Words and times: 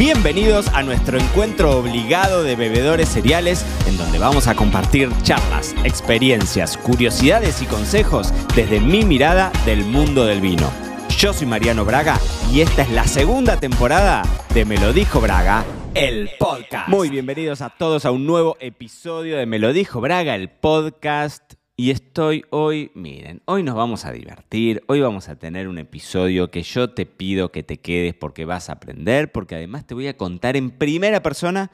Bienvenidos 0.00 0.68
a 0.68 0.82
nuestro 0.82 1.18
encuentro 1.18 1.76
obligado 1.78 2.42
de 2.42 2.56
bebedores 2.56 3.06
cereales, 3.06 3.66
en 3.86 3.98
donde 3.98 4.18
vamos 4.18 4.46
a 4.46 4.54
compartir 4.54 5.10
charlas, 5.24 5.74
experiencias, 5.84 6.78
curiosidades 6.78 7.60
y 7.60 7.66
consejos 7.66 8.32
desde 8.56 8.80
mi 8.80 9.04
mirada 9.04 9.52
del 9.66 9.84
mundo 9.84 10.24
del 10.24 10.40
vino. 10.40 10.72
Yo 11.18 11.34
soy 11.34 11.46
Mariano 11.46 11.84
Braga 11.84 12.18
y 12.50 12.62
esta 12.62 12.80
es 12.80 12.90
la 12.92 13.06
segunda 13.06 13.60
temporada 13.60 14.22
de 14.54 14.64
Me 14.64 14.78
lo 14.78 14.94
dijo 14.94 15.20
Braga, 15.20 15.66
el 15.92 16.30
podcast. 16.38 16.88
Muy 16.88 17.10
bienvenidos 17.10 17.60
a 17.60 17.68
todos 17.68 18.06
a 18.06 18.10
un 18.10 18.24
nuevo 18.24 18.56
episodio 18.58 19.36
de 19.36 19.44
Me 19.44 19.58
lo 19.58 19.74
dijo 19.74 20.00
Braga, 20.00 20.34
el 20.34 20.48
podcast. 20.48 21.59
Y 21.80 21.90
estoy 21.90 22.44
hoy, 22.50 22.90
miren, 22.94 23.40
hoy 23.46 23.62
nos 23.62 23.74
vamos 23.74 24.04
a 24.04 24.12
divertir, 24.12 24.82
hoy 24.86 25.00
vamos 25.00 25.30
a 25.30 25.36
tener 25.36 25.66
un 25.66 25.78
episodio 25.78 26.50
que 26.50 26.62
yo 26.62 26.90
te 26.90 27.06
pido 27.06 27.52
que 27.52 27.62
te 27.62 27.78
quedes 27.78 28.12
porque 28.12 28.44
vas 28.44 28.68
a 28.68 28.74
aprender, 28.74 29.32
porque 29.32 29.54
además 29.54 29.86
te 29.86 29.94
voy 29.94 30.06
a 30.06 30.14
contar 30.18 30.58
en 30.58 30.72
primera 30.72 31.22
persona 31.22 31.70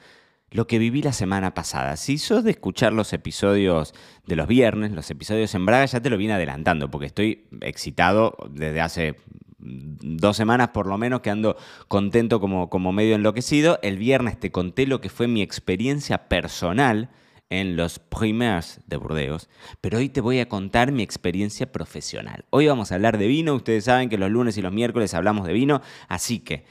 lo 0.49 0.65
que 0.65 0.79
viví 0.79 1.01
la 1.01 1.11
semana 1.11 1.53
pasada. 1.53 1.97
Si 1.97 2.19
sos 2.19 2.45
de 2.45 2.51
escuchar 2.51 2.93
los 2.93 3.11
episodios 3.11 3.93
de 4.25 4.37
los 4.37 4.47
viernes, 4.47 4.93
los 4.93 5.11
episodios 5.11 5.53
en 5.55 5.65
Braga, 5.65 5.83
ya 5.83 5.99
te 5.99 6.09
lo 6.09 6.15
vine 6.15 6.35
adelantando, 6.35 6.89
porque 6.89 7.07
estoy 7.07 7.45
excitado 7.59 8.37
desde 8.49 8.79
hace 8.79 9.17
dos 9.59 10.37
semanas 10.37 10.69
por 10.69 10.87
lo 10.87 10.97
menos 10.97 11.19
que 11.19 11.31
ando 11.31 11.57
contento 11.89 12.39
como, 12.39 12.69
como 12.69 12.93
medio 12.93 13.15
enloquecido. 13.15 13.77
El 13.81 13.97
viernes 13.97 14.39
te 14.39 14.53
conté 14.53 14.87
lo 14.87 15.01
que 15.01 15.09
fue 15.09 15.27
mi 15.27 15.41
experiencia 15.41 16.29
personal 16.29 17.09
en 17.49 17.75
los 17.75 17.99
primers 17.99 18.81
de 18.87 18.97
Burdeos, 18.97 19.49
pero 19.81 19.99
hoy 19.99 20.09
te 20.09 20.21
voy 20.21 20.39
a 20.39 20.49
contar 20.49 20.91
mi 20.91 21.03
experiencia 21.03 21.71
profesional. 21.71 22.45
Hoy 22.49 22.67
vamos 22.67 22.91
a 22.91 22.95
hablar 22.95 23.17
de 23.17 23.27
vino, 23.27 23.55
ustedes 23.55 23.85
saben 23.85 24.09
que 24.09 24.17
los 24.17 24.29
lunes 24.29 24.57
y 24.57 24.61
los 24.61 24.73
miércoles 24.73 25.13
hablamos 25.13 25.47
de 25.47 25.53
vino, 25.53 25.81
así 26.07 26.39
que 26.39 26.65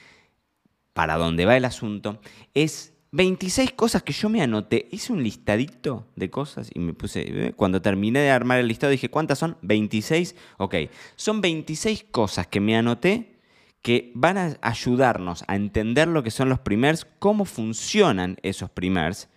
para 0.92 1.16
dónde 1.16 1.44
va 1.44 1.56
el 1.56 1.64
asunto 1.64 2.20
es 2.54 2.94
26 3.12 3.72
cosas 3.72 4.02
que 4.02 4.12
yo 4.12 4.28
me 4.28 4.42
anoté, 4.42 4.88
hice 4.90 5.12
un 5.12 5.22
listadito 5.22 6.06
de 6.16 6.28
cosas 6.28 6.70
y 6.74 6.80
me 6.80 6.92
puse, 6.92 7.22
eh, 7.26 7.52
cuando 7.54 7.80
terminé 7.80 8.20
de 8.20 8.30
armar 8.30 8.58
el 8.58 8.68
listado 8.68 8.90
dije, 8.90 9.08
¿cuántas 9.08 9.38
son? 9.38 9.56
26, 9.62 10.36
ok, 10.58 10.74
son 11.14 11.40
26 11.40 12.04
cosas 12.10 12.46
que 12.46 12.60
me 12.60 12.76
anoté 12.76 13.36
que 13.80 14.10
van 14.14 14.36
a 14.36 14.58
ayudarnos 14.62 15.44
a 15.46 15.54
entender 15.54 16.08
lo 16.08 16.22
que 16.22 16.30
son 16.30 16.48
los 16.48 16.58
primers, 16.58 17.06
cómo 17.18 17.44
funcionan 17.44 18.36
esos 18.42 18.68
primers 18.68 19.28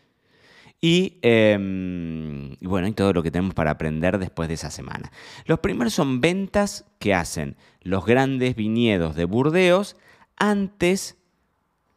Em, 0.81 2.53
y, 2.59 2.65
bueno, 2.65 2.87
y 2.87 2.93
todo 2.93 3.11
lo 3.11 3.21
que 3.21 3.31
tenemos 3.31 3.53
para 3.53 3.71
aprender 3.71 4.17
después 4.17 4.47
de 4.47 4.55
esa 4.55 4.71
semana. 4.71 5.11
Los 5.45 5.59
primeros 5.59 5.93
son 5.93 6.21
ventas 6.21 6.85
que 6.99 7.13
hacen 7.13 7.57
los 7.81 8.05
grandes 8.05 8.55
viñedos 8.55 9.15
de 9.15 9.25
Burdeos 9.25 9.97
antes 10.37 11.17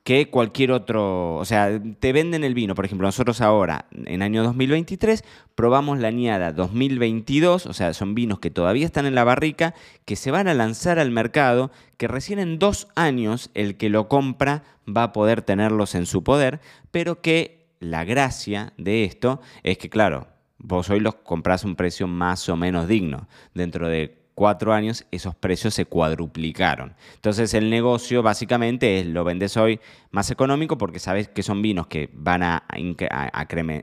que 0.03 0.31
cualquier 0.31 0.73
otro, 0.73 1.37
o 1.37 1.45
sea, 1.45 1.81
te 2.01 2.13
venden 2.13 2.43
el 2.43 2.55
vino, 2.55 2.75
por 2.75 2.85
ejemplo, 2.85 3.07
nosotros 3.07 3.41
ahora, 3.41 3.87
en 3.93 4.23
año 4.23 4.43
2023, 4.43 5.23
probamos 5.55 6.01
la 6.01 6.09
añada 6.09 6.51
2022, 6.51 7.67
o 7.67 7.73
sea, 7.73 7.95
son 7.95 8.17
vinos 8.17 8.41
que 8.41 8.51
todavía 8.51 8.85
están 8.85 9.07
en 9.07 9.15
la 9.15 9.23
barrica, 9.23 9.75
que 10.05 10.17
se 10.17 10.33
van 10.33 10.49
a 10.49 10.55
lanzar 10.55 10.99
al 10.99 11.13
mercado, 11.13 11.71
que 11.99 12.09
recién 12.09 12.41
en 12.41 12.59
dos 12.59 12.89
años 12.97 13.51
el 13.55 13.77
que 13.77 13.91
lo 13.91 14.09
compra 14.09 14.65
va 14.89 15.05
a 15.05 15.13
poder 15.13 15.43
tenerlos 15.43 15.95
en 15.95 16.07
su 16.07 16.25
poder, 16.25 16.61
pero 16.91 17.21
que 17.21 17.62
la 17.83 18.05
gracia 18.05 18.73
de 18.79 19.05
esto 19.05 19.41
es 19.63 19.79
que, 19.79 19.91
claro, 19.91 20.29
vos 20.59 20.89
hoy 20.91 21.01
los 21.01 21.17
compras 21.17 21.65
a 21.65 21.69
un 21.69 21.77
precio 21.77 22.07
más 22.07 22.49
o 22.49 22.57
menos 22.57 22.89
digno. 22.89 23.29
Dentro 23.55 23.89
de 23.89 24.23
cuatro 24.35 24.73
años 24.73 25.05
esos 25.11 25.35
precios 25.35 25.75
se 25.75 25.85
cuadruplicaron. 25.85 26.95
Entonces 27.15 27.53
el 27.55 27.69
negocio 27.71 28.23
básicamente 28.23 29.01
es 29.01 29.07
lo 29.07 29.25
vendes 29.25 29.57
hoy 29.57 29.81
más 30.11 30.31
económico 30.31 30.79
porque 30.79 30.99
sabes 30.99 31.29
que 31.29 31.43
son 31.43 31.61
vinos 31.61 31.87
que 31.87 32.09
van 32.13 32.43
a, 32.43 32.65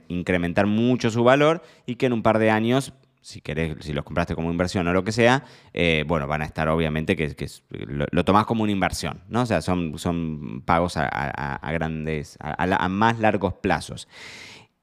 incrementar 0.08 0.66
mucho 0.66 1.12
su 1.12 1.24
valor 1.24 1.62
y 1.86 1.96
que 1.96 2.08
en 2.08 2.14
un 2.14 2.24
par 2.24 2.40
de 2.40 2.50
años 2.50 2.94
si 3.22 3.42
querés, 3.42 3.76
si 3.82 3.94
los 3.94 4.06
compraste 4.06 4.36
como 4.36 4.52
inversión 4.52 4.88
o 4.88 4.94
lo 4.94 5.04
que 5.04 5.12
sea, 5.12 5.44
eh, 5.74 6.04
bueno, 6.08 6.28
van 6.28 6.42
a 6.42 6.46
estar 6.46 6.68
obviamente 6.70 7.16
que, 7.16 7.36
lo, 7.70 8.06
lo, 8.10 8.26
tomás 8.26 8.46
como 8.46 8.64
una 8.64 8.72
inversión, 8.72 9.22
¿no? 9.28 9.42
O 9.42 9.46
sea, 9.46 9.62
son, 9.62 9.98
son 9.98 10.62
pagos 10.62 10.96
a, 10.96 11.60
grandes, 11.74 12.38
a, 12.40 12.90
más 12.90 13.20
largos 13.20 13.56
plazos. 13.56 14.08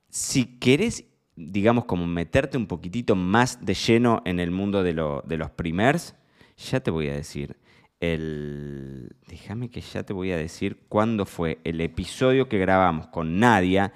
Si 0.09 0.59
querés, 0.59 1.05
digamos, 1.35 1.87
como 1.87 2.07
meterte 2.07 2.57
un 2.59 2.67
poquitito 2.67 3.17
más 3.17 3.65
de 3.65 3.75
lleno 3.75 4.23
en 4.25 4.41
el 4.41 4.51
mundo 4.51 4.83
de, 4.83 4.93
de 4.93 5.37
los 5.37 5.51
primers, 5.51 6.15
ya 6.57 6.81
te 6.81 6.91
voy 6.91 7.09
a 7.09 7.15
decir. 7.15 7.57
El... 7.99 9.17
Déjame 9.27 9.71
que 9.71 9.81
ya 9.81 10.03
te 10.03 10.13
voy 10.13 10.31
a 10.31 10.37
decir 10.37 10.85
cuándo 10.89 11.25
fue 11.25 11.59
el 11.65 11.81
episodio 11.81 12.49
que 12.49 12.59
grabamos 12.59 13.07
con 13.07 13.39
Nadia 13.39 13.95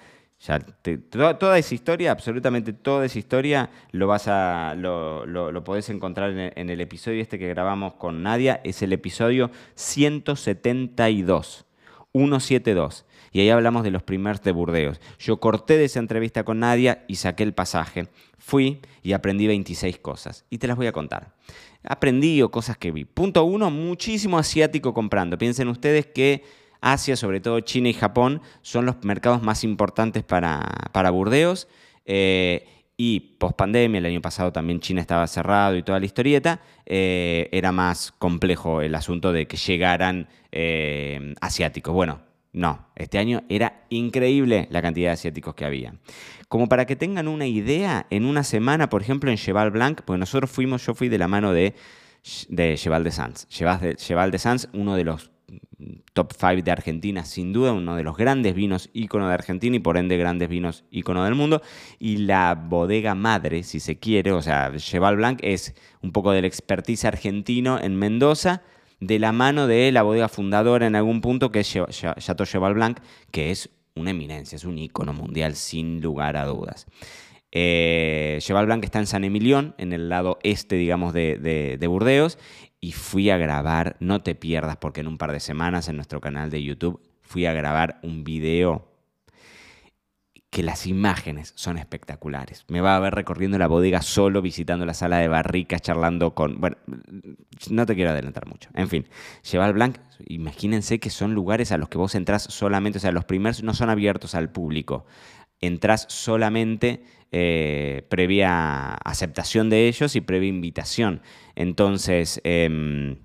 toda, 1.39 1.59
esa 1.59 1.75
historia, 1.75 2.13
absolutamente 2.13 2.73
toda 2.73 3.05
esa 3.05 3.19
historia, 3.19 3.71
lo 3.93 4.07
vas 4.07 4.27
a 4.27 4.75
lo, 4.75 5.63
podés 5.65 5.91
encontrar 5.91 6.31
en 6.31 6.71
el, 6.71 6.81
episodio 6.81 7.21
este 7.21 7.39
que 7.39 7.49
grabamos 7.49 7.95
con 7.95 8.23
Nadia. 8.23 8.61
Es 8.65 8.83
el 8.83 8.93
episodio 8.93 9.51
172. 9.75 11.67
172. 12.13 13.05
Y 13.33 13.41
ahí 13.41 13.51
hablamos 13.51 13.85
de 13.85 13.91
los 13.91 14.03
primeros 14.03 14.43
de 14.43 14.53
Burdeos. 14.53 15.01
Yo 15.19 15.39
corté 15.39 15.77
de 15.77 15.85
esa 15.85 16.01
entrevista 16.01 16.43
con 16.43 16.61
Nadia 16.61 17.05
y 17.07 17.17
saqué 17.17 17.43
el 17.43 17.53
pasaje. 17.53 18.09
Fui 18.39 18.81
y 19.03 19.13
aprendí 19.13 19.47
26 19.47 19.99
cosas. 19.99 20.47
Y 20.51 20.59
te 20.59 20.67
las 20.67 20.77
voy 20.77 20.87
a 20.87 20.93
contar. 20.93 21.33
Aprendí 21.85 22.43
o 22.43 22.51
cosas 22.51 22.77
que 22.77 22.91
vi. 22.91 23.05
Punto 23.05 23.45
uno, 23.45 23.71
muchísimo 23.71 24.39
asiático 24.39 24.95
comprando. 24.95 25.39
Piensen 25.39 25.69
ustedes 25.69 26.07
que 26.07 26.43
Asia, 26.81 27.17
sobre 27.17 27.41
todo 27.41 27.61
China 27.61 27.89
y 27.89 27.95
Japón, 27.95 28.41
son 28.63 28.87
los 28.87 29.05
mercados 29.05 29.43
más 29.43 29.65
importantes 29.65 30.23
para, 30.23 30.67
para 30.93 31.11
Burdeos. 31.11 31.69
Eh, 32.05 32.67
y 32.97 33.21
post 33.39 33.57
pandemia, 33.57 33.99
el 33.99 34.05
año 34.05 34.21
pasado 34.21 34.53
también 34.53 34.81
China 34.81 35.01
estaba 35.01 35.27
cerrado 35.27 35.75
y 35.75 35.83
toda 35.83 35.99
la 35.99 36.05
historieta, 36.05 36.61
eh, 36.85 37.49
era 37.51 37.73
más 37.73 38.13
complejo 38.13 38.83
el 38.83 38.95
asunto 38.95 39.33
de 39.33 39.47
que 39.47 39.57
llegaran 39.57 40.29
eh, 40.53 41.35
asiáticos. 41.41 41.95
Bueno, 41.95 42.21
no, 42.53 42.89
este 42.97 43.17
año 43.17 43.43
era 43.49 43.85
increíble 43.89 44.69
la 44.71 44.83
cantidad 44.83 45.09
de 45.09 45.15
asiáticos 45.15 45.55
que 45.55 45.65
había. 45.65 45.95
Como 46.49 46.69
para 46.69 46.85
que 46.85 46.95
tengan 46.95 47.27
una 47.27 47.47
idea, 47.47 48.07
en 48.11 48.27
una 48.27 48.45
semana, 48.45 48.91
por 48.91 49.01
ejemplo, 49.01 49.31
en 49.31 49.39
Cheval 49.39 49.71
Blanc, 49.71 50.03
pues 50.05 50.19
nosotros 50.19 50.51
fuimos, 50.51 50.85
yo 50.85 50.95
fui 50.95 51.09
de 51.09 51.17
la 51.17 51.27
mano 51.29 51.55
de, 51.55 51.75
de 52.49 52.75
Cheval 52.77 53.05
de 53.05 53.13
Sanz. 53.13 53.47
Cheval 53.49 54.31
de 54.31 54.39
Sanz, 54.39 54.69
uno 54.75 54.97
de 54.97 55.05
los 55.05 55.31
top 56.13 56.33
5 56.33 56.63
de 56.63 56.71
Argentina, 56.71 57.25
sin 57.25 57.53
duda, 57.53 57.73
uno 57.73 57.97
de 57.97 58.03
los 58.03 58.17
grandes 58.17 58.55
vinos 58.55 58.91
ícono 58.93 59.29
de 59.29 59.35
Argentina 59.35 59.77
y 59.77 59.81
por 59.81 59.97
ende 59.97 60.17
grandes 60.17 60.49
vinos 60.49 60.85
ícono 60.91 61.25
del 61.25 61.35
mundo. 61.35 61.63
Y 61.99 62.19
la 62.19 62.55
bodega 62.55 63.15
madre, 63.15 63.63
si 63.63 63.81
se 63.81 63.99
quiere, 63.99 64.33
o 64.33 64.43
sea, 64.43 64.73
Cheval 64.77 65.17
Blanc 65.17 65.41
es 65.43 65.75
un 66.03 66.13
poco 66.13 66.33
del 66.33 66.45
expertise 66.45 67.05
argentino 67.05 67.81
en 67.81 67.97
Mendoza, 67.97 68.63
de 69.01 69.19
la 69.19 69.33
mano 69.33 69.67
de 69.67 69.93
la 69.93 70.03
bodega 70.03 70.29
fundadora 70.29 70.87
en 70.87 70.95
algún 70.95 71.21
punto, 71.21 71.51
que 71.51 71.61
es 71.61 71.71
Chateau 71.71 72.47
Cheval 72.47 72.75
Blanc, 72.75 72.99
que 73.31 73.51
es 73.51 73.71
una 73.95 74.11
eminencia, 74.11 74.57
es 74.57 74.65
un 74.65 74.79
ícono 74.79 75.13
mundial 75.13 75.55
sin 75.55 76.01
lugar 76.01 76.37
a 76.37 76.45
dudas. 76.45 76.87
Eh, 77.53 78.39
Cheval 78.41 78.67
Blanc 78.67 78.85
está 78.85 79.01
en 79.01 79.07
San 79.07 79.25
Emilión, 79.25 79.75
en 79.79 79.93
el 79.93 80.09
lado 80.09 80.39
este, 80.43 80.77
digamos, 80.77 81.13
de, 81.13 81.39
de 81.81 81.87
Burdeos, 81.89 82.39
y 82.81 82.93
fui 82.93 83.31
a 83.31 83.37
grabar, 83.37 83.97
no 84.01 84.23
te 84.23 84.35
pierdas 84.35 84.77
porque 84.77 85.01
en 85.01 85.09
un 85.09 85.19
par 85.19 85.33
de 85.33 85.41
semanas 85.41 85.89
en 85.89 85.97
nuestro 85.97 86.21
canal 86.21 86.51
de 86.51 86.63
YouTube 86.63 87.01
fui 87.23 87.47
a 87.47 87.53
grabar 87.53 88.01
un 88.03 88.25
video 88.25 88.91
que 90.51 90.65
las 90.65 90.89
imágenes 90.89 91.53
son 91.55 91.79
espectaculares. 91.79 92.65
Me 92.67 92.81
va 92.81 92.97
a 92.97 93.01
ver 93.01 93.15
recorriendo 93.15 93.57
la 93.57 93.69
bodega 93.69 94.03
solo, 94.03 94.43
visitando 94.43 94.85
la 94.85 94.95
sala 94.95 95.19
de 95.19 95.29
barricas, 95.29 95.81
charlando 95.81 96.35
con... 96.35 96.61
Bueno, 96.61 96.77
no 97.71 97.87
te 97.87 97.95
quiero 97.95 98.11
adelantar 98.11 98.47
mucho. 98.49 98.69
En 98.75 98.89
fin, 98.89 99.07
Cheval 99.43 99.75
Blanc, 99.75 99.99
imagínense 100.27 100.99
que 100.99 101.11
son 101.11 101.35
lugares 101.35 101.71
a 101.71 101.79
los 101.79 101.89
que 101.89 101.99
vos 101.99 102.17
entras 102.17 102.43
solamente, 102.43 102.99
o 102.99 103.01
sea, 103.01 103.13
los 103.13 103.25
primeros 103.25 103.63
no 103.63 103.75
son 103.75 103.91
abiertos 103.91 104.35
al 104.35 104.51
público. 104.51 105.07
Entrás 105.61 106.07
solamente 106.09 107.03
eh, 107.33 108.07
previa 108.09 108.95
aceptación 108.95 109.71
de 109.71 109.89
ellos 109.89 110.17
y 110.17 110.21
previa 110.21 110.49
invitación. 110.49 111.23
Entonces, 111.55 112.41
em, 112.45 113.19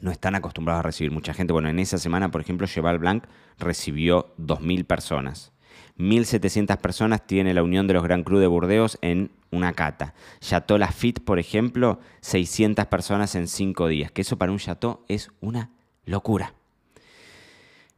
no 0.00 0.10
están 0.10 0.34
acostumbrados 0.34 0.80
a 0.80 0.82
recibir 0.82 1.10
mucha 1.10 1.34
gente. 1.34 1.52
Bueno, 1.52 1.68
en 1.68 1.78
esa 1.78 1.98
semana, 1.98 2.30
por 2.30 2.40
ejemplo, 2.40 2.66
Cheval 2.66 2.98
Blanc 2.98 3.24
recibió 3.58 4.34
2.000 4.36 4.84
personas. 4.84 5.52
1.700 5.98 6.78
personas 6.78 7.26
tiene 7.26 7.54
la 7.54 7.62
Unión 7.62 7.86
de 7.86 7.94
los 7.94 8.02
Gran 8.02 8.24
Cru 8.24 8.38
de 8.38 8.46
Burdeos 8.46 8.98
en 9.02 9.30
una 9.50 9.72
cata. 9.72 10.14
Chateau 10.40 10.78
Lafitte, 10.78 11.20
por 11.20 11.38
ejemplo, 11.38 12.00
600 12.20 12.86
personas 12.86 13.34
en 13.34 13.46
5 13.46 13.88
días. 13.88 14.10
Que 14.10 14.22
eso 14.22 14.38
para 14.38 14.52
un 14.52 14.58
chateau 14.58 15.04
es 15.08 15.30
una 15.40 15.70
locura. 16.04 16.54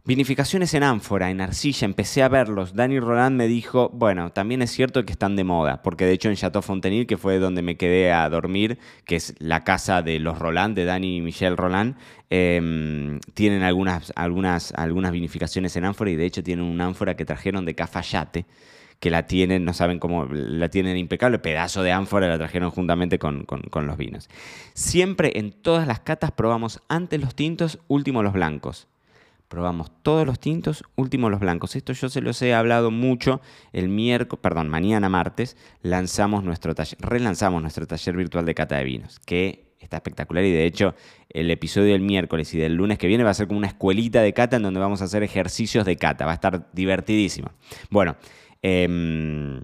Vinificaciones 0.07 0.75
en 0.75 0.83
ánfora, 0.83 1.31
en 1.31 1.41
arcilla, 1.41 1.87
empecé 1.87 2.23
a 2.23 2.29
verlos. 2.29 2.75
Dani 2.75 3.01
Roland 3.01 3.39
me 3.39 3.47
dijo, 3.47 3.89
bueno, 3.95 4.33
también 4.33 4.61
es 4.61 4.71
cierto 4.71 5.07
que 5.07 5.13
están 5.13 5.35
de 5.35 5.45
moda, 5.45 5.81
porque 5.81 6.05
de 6.05 6.13
hecho 6.13 6.29
en 6.29 6.37
Chateau 6.37 6.61
Fontenil, 6.61 7.07
que 7.07 7.17
fue 7.17 7.39
donde 7.39 7.63
me 7.63 7.79
quedé 7.79 8.13
a 8.13 8.29
dormir, 8.29 8.79
que 9.07 9.17
es 9.17 9.35
la 9.39 9.65
casa 9.65 10.03
de 10.03 10.21
los 10.21 10.39
Roland, 10.39 10.77
de 10.77 10.85
Dani 10.85 11.17
y 11.17 11.21
Michelle 11.23 11.57
Roland, 11.57 11.97
em, 12.29 13.19
tienen 13.33 13.63
algunas, 13.63 14.13
algunas, 14.15 14.75
algunas 14.77 15.11
vinificaciones 15.11 15.75
en 15.77 15.87
ánfora 15.87 16.11
y 16.11 16.17
de 16.17 16.27
hecho 16.27 16.43
tienen 16.43 16.67
un 16.67 16.83
ánfora 16.83 17.17
que 17.17 17.25
trajeron 17.25 17.65
de 17.65 17.75
Cafayate, 17.75 18.45
que 19.01 19.11
la 19.11 19.27
tienen, 19.27 19.65
no 19.65 19.73
saben 19.73 19.99
cómo, 19.99 20.27
la 20.27 20.69
tienen 20.69 20.99
impecable, 20.99 21.39
pedazo 21.39 21.83
de 21.83 21.93
ánfora 21.93 22.29
la 22.29 22.37
trajeron 22.37 22.71
juntamente 22.71 23.19
con, 23.19 23.47
con 23.47 23.87
los 23.87 23.97
vinos. 23.97 24.29
Siempre 24.75 25.39
en 25.39 25.53
todas 25.53 25.87
las 25.87 26.01
catas 26.01 26.31
probamos 26.31 26.83
antes 26.89 27.19
los 27.23 27.35
tintos, 27.35 27.79
último 27.89 28.23
los 28.23 28.35
blancos. 28.35 28.87
Probamos 29.49 29.93
todos 30.03 30.27
los 30.27 30.41
tintos, 30.41 30.83
último 30.97 31.31
los 31.31 31.41
blancos. 31.41 31.77
Esto 31.77 31.93
yo 31.93 32.09
se 32.09 32.21
los 32.21 32.41
he 32.43 32.55
hablado 32.55 32.91
mucho. 32.91 33.41
El 33.73 33.89
miércoles, 33.89 34.41
perdón, 34.43 34.69
mañana 34.69 35.09
martes, 35.09 35.57
lanzamos 35.83 36.43
nuestro 36.43 36.75
taller, 36.75 36.99
relanzamos 37.01 37.61
nuestro 37.63 37.87
taller 37.87 38.17
virtual 38.17 38.47
de 38.47 38.55
cata 38.55 38.77
de 38.77 38.85
vinos, 38.85 39.21
que 39.21 39.75
está 39.79 39.99
espectacular 39.99 40.45
y 40.45 40.51
de 40.51 40.65
hecho 40.65 40.95
el 41.29 41.51
episodio 41.51 41.93
del 41.93 42.01
miércoles 42.01 42.53
y 42.55 42.59
del 42.59 42.75
lunes 42.75 42.99
que 42.99 43.07
viene 43.07 43.23
va 43.23 43.31
a 43.31 43.35
ser 43.35 43.47
como 43.47 43.59
una 43.59 43.67
escuelita 43.67 44.23
de 44.23 44.33
cata 44.33 44.57
en 44.57 44.63
donde 44.63 44.81
vamos 44.81 45.03
a 45.03 45.05
hacer 45.05 45.23
ejercicios 45.23 45.85
de 45.85 45.97
cata. 45.97 46.25
Va 46.25 46.33
a 46.33 46.35
estar 46.35 46.71
divertidísimo. 46.73 47.51
Bueno, 47.91 48.17
em, 48.63 49.63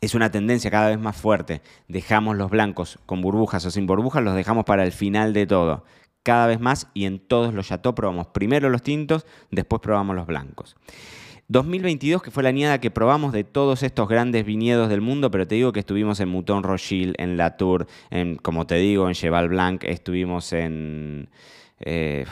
es 0.00 0.14
una 0.14 0.30
tendencia 0.30 0.70
cada 0.70 0.88
vez 0.88 0.98
más 0.98 1.16
fuerte. 1.16 1.62
Dejamos 1.86 2.36
los 2.36 2.50
blancos 2.50 2.98
con 3.06 3.20
burbujas 3.20 3.64
o 3.66 3.70
sin 3.70 3.86
burbujas, 3.86 4.24
los 4.24 4.34
dejamos 4.34 4.64
para 4.64 4.84
el 4.84 4.92
final 4.92 5.32
de 5.32 5.46
todo 5.46 5.84
cada 6.26 6.48
vez 6.48 6.58
más 6.58 6.88
y 6.92 7.04
en 7.04 7.20
todos 7.20 7.54
los 7.54 7.68
chateaux 7.68 7.94
probamos 7.94 8.26
primero 8.26 8.68
los 8.68 8.82
tintos, 8.82 9.24
después 9.52 9.80
probamos 9.80 10.16
los 10.16 10.26
blancos. 10.26 10.74
2022, 11.46 12.20
que 12.20 12.32
fue 12.32 12.42
la 12.42 12.48
añada 12.48 12.80
que 12.80 12.90
probamos 12.90 13.32
de 13.32 13.44
todos 13.44 13.84
estos 13.84 14.08
grandes 14.08 14.44
viñedos 14.44 14.88
del 14.88 15.00
mundo, 15.00 15.30
pero 15.30 15.46
te 15.46 15.54
digo 15.54 15.72
que 15.72 15.78
estuvimos 15.78 16.18
en 16.18 16.28
Mouton 16.28 16.64
Rochil, 16.64 17.14
en 17.18 17.36
Latour, 17.36 17.86
en, 18.10 18.34
como 18.34 18.66
te 18.66 18.74
digo, 18.74 19.06
en 19.06 19.14
Cheval 19.14 19.48
Blanc, 19.48 19.84
estuvimos 19.84 20.52
en... 20.52 21.28
Eh, 21.78 22.24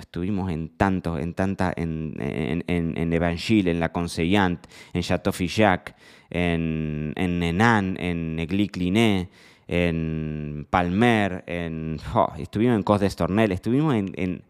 estuvimos 0.00 0.50
en 0.50 0.70
tantos, 0.70 1.20
en 1.20 1.34
tanta, 1.34 1.72
en, 1.76 2.16
en, 2.18 2.64
en, 2.96 3.12
Evangile, 3.12 3.70
en 3.70 3.78
La 3.78 3.92
Conseillant, 3.92 4.66
en 4.92 5.02
Chateau 5.02 5.32
Figeac, 5.32 5.94
en, 6.30 7.12
en 7.14 7.38
Nenan, 7.38 7.96
en 8.00 8.38
Egli 8.40 8.68
Cliné, 8.68 9.28
en 9.68 10.66
Palmer, 10.70 11.44
en, 11.46 12.00
estuvimos 12.38 12.74
en 12.74 12.82
Cos 12.82 13.00
de 13.00 13.06
Estornel, 13.06 13.52
estuvimos 13.52 13.94
en, 13.94 14.12
en, 14.16 14.42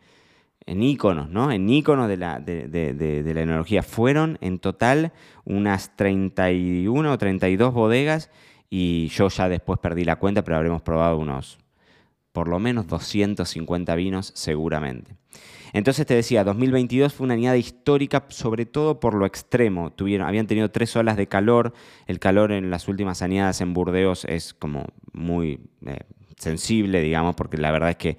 en 0.64 0.82
íconos, 0.82 1.28
¿no? 1.28 1.50
En 1.50 1.68
íconos 1.68 2.08
de 2.08 2.16
la, 2.16 2.38
de, 2.38 2.68
de, 2.68 3.34
la 3.34 3.42
enología. 3.42 3.82
Fueron 3.82 4.38
en 4.40 4.60
total 4.60 5.12
unas 5.44 5.96
31 5.96 7.12
o 7.12 7.18
32 7.18 7.74
bodegas 7.74 8.30
y 8.70 9.08
yo 9.08 9.28
ya 9.28 9.48
después 9.48 9.80
perdí 9.80 10.04
la 10.04 10.16
cuenta, 10.16 10.42
pero 10.44 10.56
habremos 10.56 10.82
probado 10.82 11.18
unos 11.18 11.58
por 12.32 12.46
lo 12.46 12.60
menos 12.60 12.86
250 12.86 13.94
vinos 13.96 14.30
seguramente. 14.36 15.16
Entonces 15.72 16.06
te 16.06 16.14
decía, 16.14 16.44
2022 16.44 17.12
fue 17.14 17.24
una 17.24 17.34
añada 17.34 17.56
histórica, 17.56 18.24
sobre 18.28 18.66
todo 18.66 19.00
por 19.00 19.14
lo 19.14 19.26
extremo. 19.26 19.90
Tuvieron, 19.92 20.26
habían 20.26 20.46
tenido 20.46 20.70
tres 20.70 20.94
olas 20.96 21.16
de 21.16 21.26
calor. 21.26 21.72
El 22.06 22.18
calor 22.18 22.52
en 22.52 22.70
las 22.70 22.88
últimas 22.88 23.22
añadas 23.22 23.60
en 23.60 23.74
Burdeos 23.74 24.24
es 24.24 24.54
como 24.54 24.86
muy 25.12 25.60
eh, 25.86 25.98
sensible, 26.36 27.00
digamos, 27.00 27.34
porque 27.34 27.58
la 27.58 27.70
verdad 27.70 27.90
es 27.90 27.96
que 27.96 28.18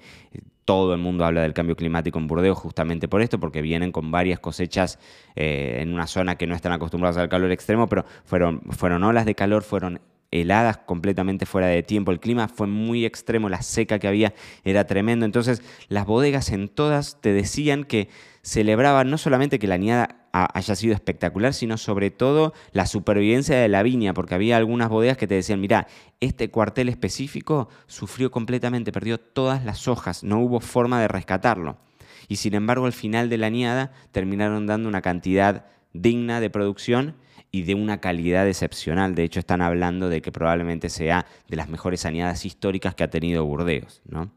todo 0.70 0.94
el 0.94 1.00
mundo 1.00 1.24
habla 1.24 1.42
del 1.42 1.52
cambio 1.52 1.74
climático 1.74 2.20
en 2.20 2.28
Burdeos 2.28 2.56
justamente 2.56 3.08
por 3.08 3.22
esto, 3.22 3.40
porque 3.40 3.60
vienen 3.60 3.90
con 3.90 4.12
varias 4.12 4.38
cosechas 4.38 5.00
eh, 5.34 5.78
en 5.80 5.92
una 5.92 6.06
zona 6.06 6.36
que 6.36 6.46
no 6.46 6.54
están 6.54 6.70
acostumbrados 6.70 7.16
al 7.16 7.28
calor 7.28 7.50
extremo, 7.50 7.88
pero 7.88 8.04
fueron, 8.24 8.60
fueron 8.70 9.02
olas 9.02 9.26
de 9.26 9.34
calor, 9.34 9.64
fueron 9.64 10.00
heladas 10.30 10.78
completamente 10.78 11.46
fuera 11.46 11.66
de 11.66 11.82
tiempo. 11.82 12.12
El 12.12 12.20
clima 12.20 12.48
fue 12.48 12.66
muy 12.66 13.04
extremo, 13.04 13.48
la 13.48 13.62
seca 13.62 13.98
que 13.98 14.08
había 14.08 14.34
era 14.64 14.86
tremendo. 14.86 15.26
Entonces 15.26 15.62
las 15.88 16.06
bodegas 16.06 16.50
en 16.50 16.68
todas 16.68 17.20
te 17.20 17.32
decían 17.32 17.84
que 17.84 18.08
celebraban 18.42 19.10
no 19.10 19.18
solamente 19.18 19.58
que 19.58 19.66
la 19.66 19.74
añada 19.74 20.20
haya 20.32 20.74
sido 20.76 20.94
espectacular, 20.94 21.52
sino 21.52 21.76
sobre 21.76 22.10
todo 22.10 22.54
la 22.72 22.86
supervivencia 22.86 23.56
de 23.56 23.68
la 23.68 23.82
viña, 23.82 24.14
porque 24.14 24.34
había 24.34 24.56
algunas 24.56 24.88
bodegas 24.88 25.16
que 25.16 25.26
te 25.26 25.34
decían, 25.34 25.60
mira, 25.60 25.88
este 26.20 26.50
cuartel 26.50 26.88
específico 26.88 27.68
sufrió 27.86 28.30
completamente, 28.30 28.92
perdió 28.92 29.18
todas 29.18 29.64
las 29.64 29.88
hojas, 29.88 30.22
no 30.22 30.38
hubo 30.38 30.60
forma 30.60 31.00
de 31.00 31.08
rescatarlo. 31.08 31.78
Y 32.28 32.36
sin 32.36 32.54
embargo, 32.54 32.86
al 32.86 32.92
final 32.92 33.28
de 33.28 33.38
la 33.38 33.48
añada 33.48 33.92
terminaron 34.12 34.66
dando 34.66 34.88
una 34.88 35.02
cantidad 35.02 35.66
digna 35.92 36.40
de 36.40 36.50
producción 36.50 37.16
y 37.52 37.62
de 37.62 37.74
una 37.74 38.00
calidad 38.00 38.46
excepcional. 38.48 39.14
De 39.14 39.24
hecho, 39.24 39.40
están 39.40 39.60
hablando 39.60 40.08
de 40.08 40.22
que 40.22 40.32
probablemente 40.32 40.88
sea 40.88 41.26
de 41.48 41.56
las 41.56 41.68
mejores 41.68 42.04
añadas 42.06 42.44
históricas 42.44 42.94
que 42.94 43.04
ha 43.04 43.10
tenido 43.10 43.44
Burdeos. 43.44 44.02
¿no? 44.04 44.30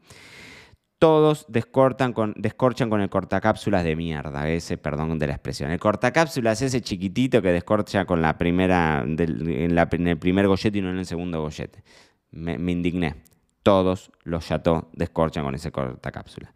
Todos 0.98 1.46
descortan 1.48 2.12
con, 2.12 2.34
descorchan 2.36 2.88
con 2.88 3.00
el 3.00 3.10
cortacápsulas 3.10 3.84
de 3.84 3.94
mierda, 3.94 4.48
ese, 4.48 4.78
perdón 4.78 5.18
de 5.18 5.26
la 5.26 5.34
expresión. 5.34 5.70
El 5.70 5.78
cortacápsulas 5.78 6.62
es 6.62 6.74
ese 6.74 6.80
chiquitito 6.80 7.42
que 7.42 7.52
descorcha 7.52 8.04
con 8.04 8.22
la 8.22 8.38
primera, 8.38 9.04
en, 9.06 9.18
el 9.18 10.18
primer 10.18 10.48
gollete 10.48 10.78
y 10.78 10.82
no 10.82 10.90
en 10.90 10.98
el 10.98 11.06
segundo 11.06 11.40
gollete. 11.40 11.82
Me, 12.30 12.58
me 12.58 12.72
indigné. 12.72 13.16
Todos 13.62 14.12
los 14.24 14.46
chateaux 14.46 14.86
descorchan 14.92 15.44
con 15.44 15.54
ese 15.54 15.70
cortacápsula. 15.70 16.52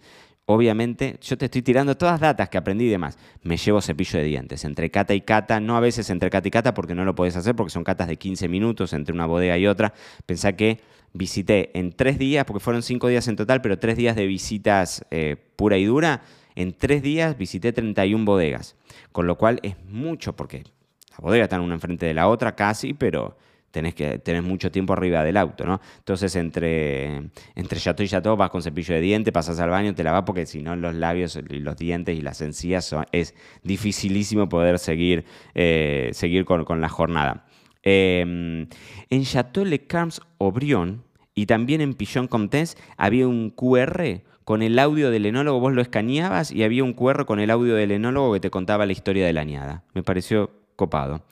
Obviamente, 0.50 1.18
yo 1.20 1.36
te 1.36 1.44
estoy 1.44 1.60
tirando 1.60 1.94
todas 1.94 2.14
las 2.14 2.20
datas 2.22 2.48
que 2.48 2.56
aprendí 2.56 2.86
y 2.86 2.88
demás. 2.88 3.18
Me 3.42 3.58
llevo 3.58 3.82
cepillo 3.82 4.18
de 4.18 4.24
dientes. 4.24 4.64
Entre 4.64 4.90
cata 4.90 5.12
y 5.12 5.20
cata, 5.20 5.60
no 5.60 5.76
a 5.76 5.80
veces 5.80 6.08
entre 6.08 6.30
cata 6.30 6.48
y 6.48 6.50
cata 6.50 6.72
porque 6.72 6.94
no 6.94 7.04
lo 7.04 7.14
puedes 7.14 7.36
hacer 7.36 7.54
porque 7.54 7.68
son 7.68 7.84
catas 7.84 8.08
de 8.08 8.16
15 8.16 8.48
minutos 8.48 8.94
entre 8.94 9.14
una 9.14 9.26
bodega 9.26 9.58
y 9.58 9.66
otra. 9.66 9.92
Pensá 10.24 10.54
que 10.54 10.80
visité 11.12 11.78
en 11.78 11.92
tres 11.92 12.18
días, 12.18 12.46
porque 12.46 12.60
fueron 12.60 12.82
cinco 12.82 13.08
días 13.08 13.28
en 13.28 13.36
total, 13.36 13.60
pero 13.60 13.78
tres 13.78 13.98
días 13.98 14.16
de 14.16 14.26
visitas 14.26 15.04
eh, 15.10 15.36
pura 15.56 15.76
y 15.76 15.84
dura. 15.84 16.22
En 16.54 16.72
tres 16.72 17.02
días 17.02 17.36
visité 17.36 17.74
31 17.74 18.24
bodegas. 18.24 18.74
Con 19.12 19.26
lo 19.26 19.36
cual 19.36 19.60
es 19.62 19.76
mucho 19.84 20.34
porque 20.34 20.64
las 21.10 21.20
bodegas 21.20 21.44
están 21.44 21.60
una 21.60 21.74
enfrente 21.74 22.06
de 22.06 22.14
la 22.14 22.26
otra 22.26 22.56
casi, 22.56 22.94
pero 22.94 23.36
tenés 23.70 23.94
que 23.94 24.18
tener 24.18 24.42
mucho 24.42 24.70
tiempo 24.70 24.92
arriba 24.92 25.22
del 25.24 25.36
auto, 25.36 25.64
¿no? 25.64 25.80
Entonces, 25.98 26.34
entre, 26.36 27.30
entre 27.54 27.80
chateau 27.80 28.04
y 28.04 28.08
chateau 28.08 28.36
vas 28.36 28.50
con 28.50 28.62
cepillo 28.62 28.94
de 28.94 29.00
diente, 29.00 29.32
pasas 29.32 29.60
al 29.60 29.70
baño, 29.70 29.94
te 29.94 30.02
lavas 30.02 30.22
porque 30.24 30.46
si 30.46 30.62
no 30.62 30.76
los 30.76 30.94
labios 30.94 31.38
los 31.48 31.76
dientes 31.76 32.16
y 32.16 32.22
las 32.22 32.40
encías 32.40 32.94
es 33.12 33.34
dificilísimo 33.62 34.48
poder 34.48 34.78
seguir, 34.78 35.24
eh, 35.54 36.10
seguir 36.12 36.44
con, 36.44 36.80
la 36.80 36.88
jornada. 36.88 37.46
Em, 37.82 38.66
en 39.10 39.24
Chateau 39.24 39.64
Le 39.64 39.86
Carmes 39.86 40.20
Aubrion 40.38 41.04
y 41.34 41.46
también 41.46 41.80
en 41.80 41.94
Pichon 41.94 42.26
Comtesse 42.26 42.76
había 42.96 43.28
un 43.28 43.50
QR 43.50 44.22
con 44.44 44.62
el 44.62 44.78
audio 44.78 45.10
del 45.10 45.26
enólogo, 45.26 45.60
vos 45.60 45.74
lo 45.74 45.82
escaneabas 45.82 46.50
y 46.50 46.62
había 46.62 46.82
un 46.82 46.94
QR 46.94 47.26
con 47.26 47.38
el 47.38 47.50
audio 47.50 47.74
del 47.74 47.92
enólogo 47.92 48.32
que 48.32 48.40
te 48.40 48.50
contaba 48.50 48.86
la 48.86 48.92
historia 48.92 49.26
de 49.26 49.32
la 49.34 49.42
añada. 49.42 49.84
Me 49.92 50.02
pareció 50.02 50.50
copado 50.74 51.22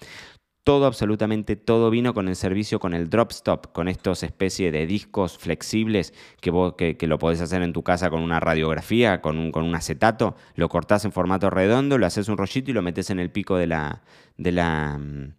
todo, 0.67 0.87
absolutamente 0.87 1.55
todo 1.55 1.91
vino 1.91 2.13
con 2.13 2.27
el 2.27 2.35
servicio, 2.35 2.81
con 2.81 2.93
el 2.93 3.09
drop 3.09 3.31
stop, 3.31 3.73
con 3.73 3.87
estos 3.87 4.25
especies 4.25 4.73
de 4.73 4.85
discos 4.85 5.39
flexibles 5.39 6.13
que, 6.41 6.51
vos, 6.51 6.75
lo 7.03 7.19
podés 7.21 7.41
hacer 7.41 7.63
en 7.63 7.73
tu 7.73 7.85
casa 7.85 8.11
con 8.11 8.21
una 8.21 8.41
radiografía, 8.41 9.21
con 9.21 9.39
un, 9.39 9.53
con 9.53 9.63
un 9.63 9.77
acetato, 9.77 10.35
lo 10.57 10.69
cortás 10.69 11.05
en 11.05 11.13
formato 11.13 11.51
redondo, 11.51 11.99
lo 11.99 12.07
haces 12.07 12.29
un 12.29 12.37
rollito 12.37 12.73
y 12.73 12.75
lo 12.75 12.83
metes 12.83 13.11
en 13.11 13.21
el 13.21 13.31
pico 13.31 13.57
de 13.57 13.69
la, 13.69 14.03
de 14.39 14.51
la, 14.51 14.99
mm, 14.99 15.35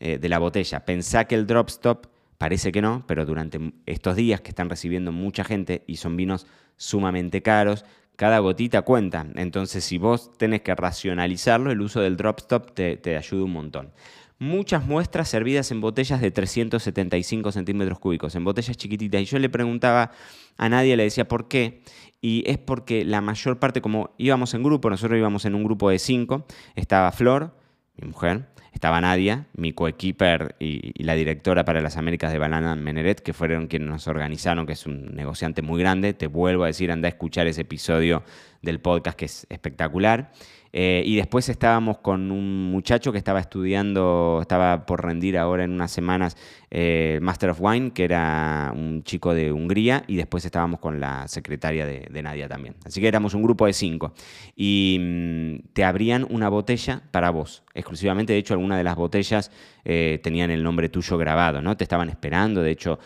eh, 0.00 0.18
de 0.18 0.28
la 0.30 0.38
botella. 0.38 0.86
Pensá 0.86 1.26
que 1.26 1.34
el 1.34 1.46
drop 1.46 1.68
stop 1.68 2.06
parece 2.38 2.72
que 2.72 2.80
no, 2.80 3.04
pero 3.06 3.26
durante 3.26 3.60
estos 3.84 4.16
días 4.16 4.40
que 4.40 4.48
están 4.48 4.70
recibiendo 4.70 5.12
mucha 5.12 5.44
gente 5.44 5.84
y 5.86 5.96
son 5.96 6.16
vinos 6.16 6.46
sumamente 6.78 7.42
caros, 7.42 7.84
cada 8.16 8.38
gotita 8.38 8.80
cuenta. 8.80 9.26
Entonces, 9.34 9.84
si 9.84 9.98
vos 9.98 10.32
tenés 10.38 10.62
que 10.62 10.74
racionalizarlo, 10.74 11.70
el 11.70 11.82
uso 11.82 12.00
del 12.00 12.16
drop 12.16 12.38
stop 12.38 12.72
te, 12.72 12.96
te 12.96 13.18
ayuda 13.18 13.44
un 13.44 13.52
montón 13.52 13.92
muchas 14.40 14.86
muestras 14.86 15.28
servidas 15.28 15.70
en 15.70 15.80
botellas 15.80 16.20
de 16.20 16.30
375 16.30 17.52
centímetros 17.52 17.98
cúbicos, 17.98 18.34
en 18.34 18.42
botellas 18.42 18.76
chiquititas. 18.76 19.20
Y 19.20 19.26
yo 19.26 19.38
le 19.38 19.50
preguntaba 19.50 20.10
a 20.56 20.68
nadie, 20.68 20.96
le 20.96 21.04
decía 21.04 21.28
por 21.28 21.46
qué. 21.46 21.82
Y 22.22 22.42
es 22.46 22.58
porque 22.58 23.04
la 23.04 23.20
mayor 23.20 23.58
parte, 23.58 23.80
como 23.80 24.14
íbamos 24.18 24.54
en 24.54 24.62
grupo, 24.62 24.90
nosotros 24.90 25.18
íbamos 25.18 25.44
en 25.44 25.54
un 25.54 25.62
grupo 25.62 25.90
de 25.90 25.98
cinco, 25.98 26.46
estaba 26.74 27.12
Flor, 27.12 27.54
mi 27.96 28.08
mujer, 28.08 28.48
estaba 28.72 29.00
Nadia, 29.00 29.46
mi 29.54 29.72
coequiper 29.72 30.56
y, 30.58 31.02
la 31.02 31.14
directora 31.14 31.64
para 31.66 31.82
las 31.82 31.98
Américas 31.98 32.32
de 32.32 32.38
Banana 32.38 32.74
Meneret, 32.76 33.20
que 33.20 33.34
fueron 33.34 33.66
quienes 33.66 33.88
nos 33.88 34.08
organizaron, 34.08 34.66
que 34.66 34.72
es 34.72 34.86
un 34.86 35.14
negociante 35.14 35.60
muy 35.60 35.80
grande. 35.80 36.14
Te 36.14 36.28
vuelvo 36.28 36.64
a 36.64 36.68
decir, 36.68 36.90
anda 36.90 37.08
a 37.08 37.10
escuchar 37.10 37.46
ese 37.46 37.62
episodio 37.62 38.22
del 38.62 38.80
podcast, 38.80 39.18
que 39.18 39.26
es 39.26 39.46
espectacular. 39.50 40.32
Eh, 40.72 41.02
y 41.04 41.16
después 41.16 41.48
estábamos 41.48 41.98
con 41.98 42.30
un 42.30 42.70
muchacho 42.70 43.10
que 43.10 43.18
estaba 43.18 43.40
estudiando, 43.40 44.38
estaba 44.40 44.86
por 44.86 45.04
rendir 45.04 45.36
ahora 45.36 45.64
en 45.64 45.72
unas 45.72 45.90
semanas 45.90 46.36
eh, 46.70 47.18
Master 47.22 47.50
of 47.50 47.60
Wine, 47.60 47.92
que 47.92 48.04
era 48.04 48.72
un 48.74 49.02
chico 49.02 49.34
de 49.34 49.52
Hungría, 49.52 50.04
y 50.06 50.16
después 50.16 50.44
estábamos 50.44 50.78
con 50.78 51.00
la 51.00 51.26
secretaria 51.26 51.86
de, 51.86 52.20
Nadia 52.22 52.48
también. 52.48 52.76
Así 52.84 53.00
que 53.00 53.08
éramos 53.08 53.34
un 53.34 53.42
grupo 53.42 53.66
de 53.66 53.72
cinco. 53.72 54.12
Y 54.54 54.98
mm, 55.00 55.72
te 55.72 55.84
abrían 55.84 56.26
una 56.30 56.48
botella 56.48 57.02
para 57.10 57.30
vos, 57.30 57.64
exclusivamente. 57.74 58.32
De 58.32 58.38
hecho, 58.38 58.54
algunas 58.54 58.78
de 58.78 58.84
las 58.84 58.94
botellas 58.94 59.50
eh, 59.84 60.20
tenían 60.22 60.50
el 60.50 60.62
nombre 60.62 60.88
tuyo 60.88 61.16
grabado, 61.18 61.62
¿no? 61.62 61.76
Te 61.76 61.84
estaban 61.84 62.10
esperando, 62.10 62.62
de 62.62 62.70
hecho, 62.70 62.98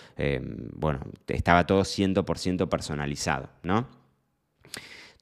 bueno, 0.74 1.00
estaba 1.28 1.66
todo 1.66 1.82
100% 1.82 2.68
personalizado, 2.68 3.48
¿no? 3.62 4.03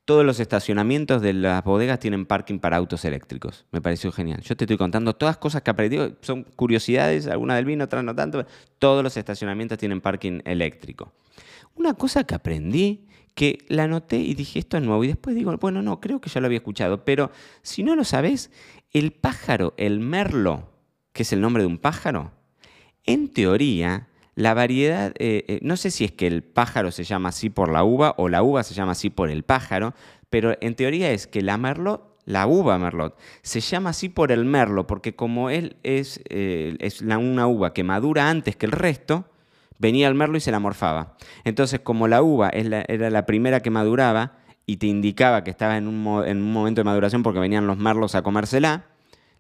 Todos 0.04 0.25
los 0.25 0.40
estacionamientos 0.40 1.23
de 1.23 1.32
las 1.32 1.62
bodegas 1.62 2.00
tienen 2.00 2.26
parking 2.26 2.59
para 2.59 2.76
autos 2.76 3.04
eléctricos. 3.04 3.66
Me 3.71 3.80
pareció 3.80 4.11
genial. 4.11 4.40
Yo 4.40 4.56
te 4.56 4.64
estoy 4.64 4.76
contando 4.76 5.14
todas 5.14 5.37
cosas 5.37 5.62
que 5.62 5.71
aprendí. 5.71 5.99
Son 6.23 6.42
curiosidades, 6.42 7.28
algunas 7.28 7.56
del 7.56 7.66
vino, 7.66 7.85
otras 7.85 8.02
no 8.02 8.12
tanto. 8.12 8.44
Todos 8.80 9.04
los 9.04 9.16
estacionamientos 9.16 9.78
tienen 9.78 10.00
parking 10.00 10.40
eléctrico. 10.44 11.12
Una 11.76 11.94
cosa 11.94 12.25
que 12.25 12.35
aprendí, 12.35 13.06
que 13.37 13.59
la 13.68 13.87
noté 13.87 14.16
y 14.16 14.35
dije, 14.35 14.59
esto 14.59 14.76
es 14.76 14.82
nuevo. 14.82 15.04
Y 15.04 15.09
después 15.09 15.37
digo, 15.37 15.56
bueno, 15.59 15.82
no, 15.82 16.00
creo 16.00 16.21
que 16.21 16.30
ya 16.30 16.40
lo 16.40 16.47
había 16.47 16.59
escuchado. 16.59 17.04
Pero 17.04 17.30
si 17.62 17.85
no 17.85 17.94
lo 17.94 18.02
sabes, 18.02 18.50
el 18.90 19.12
pájaro, 19.12 19.73
el 19.76 20.00
merlo, 20.00 20.68
que 21.12 21.23
es 21.23 21.32
el 21.32 21.40
nombre 21.40 21.62
de 21.62 21.68
un 21.68 21.78
pájaro, 21.78 22.32
en 23.04 23.28
teoría 23.28 24.09
la 24.42 24.54
variedad, 24.54 25.12
eh, 25.20 25.44
eh, 25.46 25.61
no 25.62 25.76
sé 25.76 25.92
si 25.92 26.04
es 26.04 26.11
que 26.11 26.26
el 26.26 26.42
pájaro 26.42 26.90
se 26.90 27.04
llama 27.04 27.28
así 27.28 27.49
por 27.49 27.70
la 27.70 27.84
uva 27.84 28.16
o 28.18 28.28
la 28.28 28.42
uva 28.42 28.64
se 28.64 28.75
llama 28.75 28.90
así 28.90 29.08
por 29.08 29.30
el 29.30 29.44
pájaro, 29.44 29.94
pero 30.30 30.56
en 30.61 30.75
teoría 30.75 31.12
es 31.12 31.28
que 31.28 31.42
la 31.42 31.56
merlot, 31.58 32.18
la 32.25 32.49
uva 32.49 32.76
merlot, 32.76 33.16
se 33.42 33.61
llama 33.61 33.90
así 33.90 34.08
por 34.08 34.32
el 34.32 34.44
merlo, 34.44 34.88
porque 34.88 35.14
como 35.14 35.49
él 35.49 35.76
es, 35.84 36.20
eh, 36.28 36.76
es 36.80 37.02
una 37.02 37.46
uva 37.46 37.72
que 37.72 37.84
madura 37.84 38.30
antes 38.30 38.56
que 38.56 38.66
el 38.66 38.72
resto, 38.72 39.26
venía 39.78 40.08
el 40.08 40.16
merlo 40.16 40.37
y 40.37 40.40
se 40.40 40.50
la 40.50 40.58
morfaba. 40.58 41.16
Entonces, 41.44 41.78
como 41.78 42.08
la 42.08 42.20
uva 42.20 42.50
era 42.52 43.11
la 43.11 43.26
primera 43.26 43.61
que 43.61 43.70
maduraba 43.70 44.38
y 44.66 44.78
te 44.78 44.88
indicaba 44.88 45.44
que 45.44 45.50
estaba 45.50 45.76
en 45.76 45.87
un, 45.87 46.26
en 46.26 46.38
un 46.38 46.52
momento 46.52 46.80
de 46.80 46.84
maduración 46.84 47.22
porque 47.22 47.38
venían 47.38 47.68
los 47.68 47.78
merlos 47.78 48.16
a 48.16 48.22
comérsela, 48.22 48.87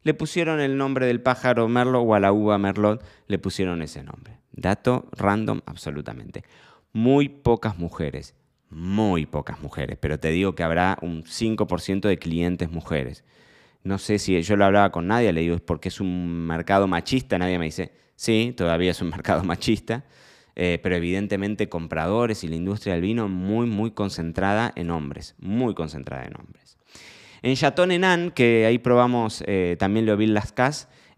le 0.04 0.14
pusieron 0.14 0.60
el 0.60 0.76
nombre 0.76 1.06
del 1.06 1.20
pájaro 1.20 1.66
merlo 1.66 2.02
o 2.02 2.14
a 2.14 2.20
la 2.20 2.32
uva 2.32 2.56
merlot 2.56 3.04
le 3.26 3.40
pusieron 3.40 3.82
ese 3.82 4.04
nombre. 4.04 4.41
Dato 4.52 5.08
random 5.12 5.60
absolutamente. 5.66 6.44
Muy 6.92 7.28
pocas 7.28 7.78
mujeres, 7.78 8.34
muy 8.70 9.26
pocas 9.26 9.60
mujeres, 9.60 9.98
pero 10.00 10.18
te 10.18 10.30
digo 10.30 10.54
que 10.54 10.62
habrá 10.62 10.98
un 11.02 11.24
5% 11.24 12.08
de 12.08 12.18
clientes 12.18 12.70
mujeres. 12.70 13.24
No 13.84 13.98
sé 13.98 14.18
si 14.18 14.40
yo 14.42 14.56
lo 14.56 14.64
hablaba 14.64 14.92
con 14.92 15.06
nadie, 15.08 15.32
le 15.32 15.40
digo, 15.40 15.56
es 15.56 15.60
porque 15.60 15.88
es 15.88 16.00
un 16.00 16.46
mercado 16.46 16.86
machista, 16.86 17.38
nadie 17.38 17.58
me 17.58 17.64
dice, 17.66 17.92
sí, 18.14 18.54
todavía 18.56 18.90
es 18.90 19.00
un 19.02 19.08
mercado 19.10 19.42
machista, 19.42 20.04
eh, 20.54 20.78
pero 20.82 20.96
evidentemente 20.96 21.68
compradores 21.68 22.44
y 22.44 22.48
la 22.48 22.56
industria 22.56 22.94
del 22.94 23.02
vino 23.02 23.28
muy, 23.28 23.66
muy 23.66 23.92
concentrada 23.92 24.72
en 24.76 24.90
hombres, 24.90 25.34
muy 25.38 25.74
concentrada 25.74 26.24
en 26.24 26.36
hombres. 26.38 26.76
En 27.42 27.56
Chateau 27.56 27.86
Nenan, 27.86 28.30
que 28.30 28.66
ahí 28.66 28.78
probamos 28.78 29.42
eh, 29.46 29.76
también 29.78 30.06
Le 30.06 30.14
Ville 30.14 30.32
Las 30.32 30.52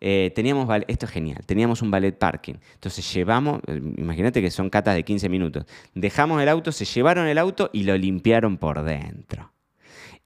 eh, 0.06 0.32
teníamos, 0.34 0.68
esto 0.86 1.06
es 1.06 1.12
genial, 1.12 1.40
teníamos 1.46 1.80
un 1.80 1.90
ballet 1.90 2.12
parking. 2.12 2.56
Entonces 2.74 3.10
llevamos, 3.14 3.62
eh, 3.66 3.80
imagínate 3.96 4.42
que 4.42 4.50
son 4.50 4.68
catas 4.68 4.96
de 4.96 5.02
15 5.02 5.30
minutos, 5.30 5.64
dejamos 5.94 6.42
el 6.42 6.50
auto, 6.50 6.72
se 6.72 6.84
llevaron 6.84 7.26
el 7.26 7.38
auto 7.38 7.70
y 7.72 7.84
lo 7.84 7.96
limpiaron 7.96 8.58
por 8.58 8.84
dentro. 8.84 9.50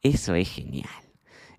Eso 0.03 0.35
es 0.35 0.51
genial. 0.51 0.91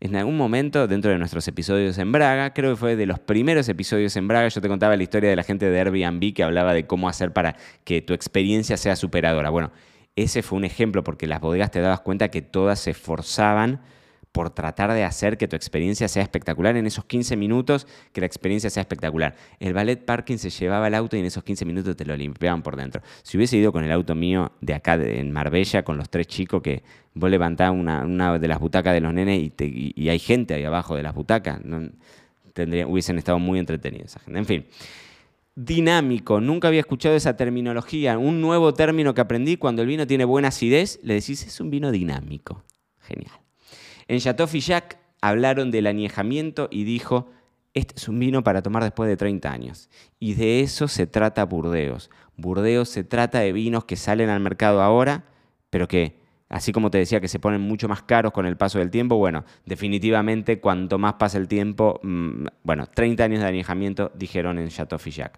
En 0.01 0.17
algún 0.17 0.35
momento, 0.35 0.85
dentro 0.85 1.11
de 1.11 1.17
nuestros 1.17 1.47
episodios 1.47 1.97
en 1.97 2.11
Braga, 2.11 2.53
creo 2.53 2.71
que 2.71 2.75
fue 2.75 2.97
de 2.97 3.05
los 3.05 3.19
primeros 3.19 3.69
episodios 3.69 4.13
en 4.17 4.27
Braga, 4.27 4.49
yo 4.49 4.59
te 4.59 4.67
contaba 4.67 4.97
la 4.97 5.03
historia 5.03 5.29
de 5.29 5.37
la 5.37 5.43
gente 5.43 5.69
de 5.69 5.79
Airbnb 5.79 6.33
que 6.33 6.43
hablaba 6.43 6.73
de 6.73 6.85
cómo 6.85 7.07
hacer 7.07 7.31
para 7.31 7.55
que 7.85 8.01
tu 8.01 8.13
experiencia 8.13 8.75
sea 8.75 8.97
superadora. 8.97 9.49
Bueno, 9.49 9.71
ese 10.17 10.41
fue 10.41 10.57
un 10.57 10.65
ejemplo 10.65 11.05
porque 11.05 11.25
las 11.25 11.39
bodegas 11.39 11.71
te 11.71 11.79
dabas 11.79 12.01
cuenta 12.01 12.27
que 12.27 12.41
todas 12.41 12.81
se 12.81 12.91
esforzaban 12.91 13.79
por 14.31 14.51
tratar 14.51 14.93
de 14.93 15.03
hacer 15.03 15.37
que 15.37 15.47
tu 15.47 15.55
experiencia 15.55 16.07
sea 16.07 16.21
espectacular 16.21 16.77
en 16.77 16.85
esos 16.85 17.05
15 17.05 17.35
minutos, 17.35 17.87
que 18.13 18.21
la 18.21 18.27
experiencia 18.27 18.69
sea 18.69 18.81
espectacular. 18.81 19.35
El 19.59 19.73
ballet 19.73 20.03
parking 20.05 20.37
se 20.37 20.49
llevaba 20.49 20.87
el 20.87 20.93
auto 20.93 21.17
y 21.17 21.19
en 21.19 21.25
esos 21.25 21.43
15 21.43 21.65
minutos 21.65 21.95
te 21.95 22.05
lo 22.05 22.15
limpiaban 22.15 22.61
por 22.61 22.75
dentro. 22.75 23.01
Si 23.23 23.37
hubiese 23.37 23.57
ido 23.57 23.71
con 23.71 23.83
el 23.83 23.91
auto 23.91 24.15
mío 24.15 24.51
de 24.61 24.75
acá, 24.75 24.95
en 24.95 25.31
Marbella, 25.31 25.83
con 25.83 25.97
los 25.97 26.09
tres 26.09 26.27
chicos 26.27 26.61
que 26.61 26.83
vos 27.13 27.29
levantás 27.29 27.71
una, 27.71 28.37
de 28.37 28.47
las 28.47 28.59
butacas 28.59 28.93
de 28.93 29.01
los 29.01 29.13
nenes 29.13 29.51
y, 29.59 30.09
hay 30.09 30.19
gente 30.19 30.53
ahí 30.53 30.63
abajo 30.63 30.95
de 30.95 31.03
las 31.03 31.15
butacas, 31.15 31.59
tendría, 32.53 32.87
hubiesen 32.87 33.17
estado 33.17 33.39
muy 33.39 33.59
entretenidos 33.59 34.11
esa 34.11 34.19
gente. 34.19 34.39
En 34.39 34.45
fin 34.45 34.65
dinámico. 35.55 36.39
Nunca 36.39 36.69
había 36.69 36.79
escuchado 36.79 37.15
esa 37.15 37.35
terminología. 37.35 38.17
Un 38.17 38.39
nuevo 38.39 38.73
término 38.73 39.13
que 39.13 39.19
aprendí 39.19 39.57
cuando 39.57 39.81
el 39.81 39.89
vino 39.89 40.07
tiene 40.07 40.23
buena 40.23 40.47
acidez, 40.49 40.99
le 41.03 41.15
decís 41.15 41.45
es 41.45 41.59
un 41.59 41.69
vino 41.69 41.91
dinámico. 41.91 42.63
Genial. 43.01 43.48
En 44.09 44.19
Chateau 44.19 44.47
Fillac 44.47 44.97
hablaron 45.21 45.69
del 45.69 45.85
añejamiento 45.85 46.67
y 46.71 46.83
dijo, 46.83 47.29
este 47.75 47.93
es 47.95 48.07
un 48.07 48.17
vino 48.17 48.43
para 48.43 48.63
tomar 48.63 48.81
después 48.81 49.07
de 49.07 49.15
30 49.15 49.51
años. 49.51 49.87
Y 50.19 50.33
de 50.33 50.61
eso 50.61 50.87
se 50.87 51.05
trata 51.05 51.45
Burdeos. 51.45 52.09
Burdeos 52.35 52.89
se 52.89 53.03
trata 53.03 53.39
de 53.39 53.53
vinos 53.53 53.85
que 53.85 53.95
salen 53.95 54.29
al 54.29 54.39
mercado 54.39 54.81
ahora, 54.81 55.25
pero 55.69 55.87
que, 55.87 56.17
así 56.49 56.71
como 56.71 56.89
te 56.89 56.97
decía, 56.97 57.21
que 57.21 57.27
se 57.27 57.37
ponen 57.37 57.61
mucho 57.61 57.87
más 57.87 58.01
caros 58.01 58.31
con 58.31 58.47
el 58.47 58.57
paso 58.57 58.79
del 58.79 58.89
tiempo, 58.89 59.15
bueno, 59.17 59.45
definitivamente 59.67 60.59
cuanto 60.59 60.97
más 60.97 61.13
pasa 61.13 61.37
el 61.37 61.47
tiempo, 61.47 61.99
mm, 62.01 62.47
bueno, 62.63 62.87
30 62.87 63.25
años 63.25 63.41
de 63.41 63.45
añejamiento, 63.45 64.11
dijeron 64.15 64.57
en 64.57 64.69
Chateau 64.69 64.97
Fillac. 64.97 65.37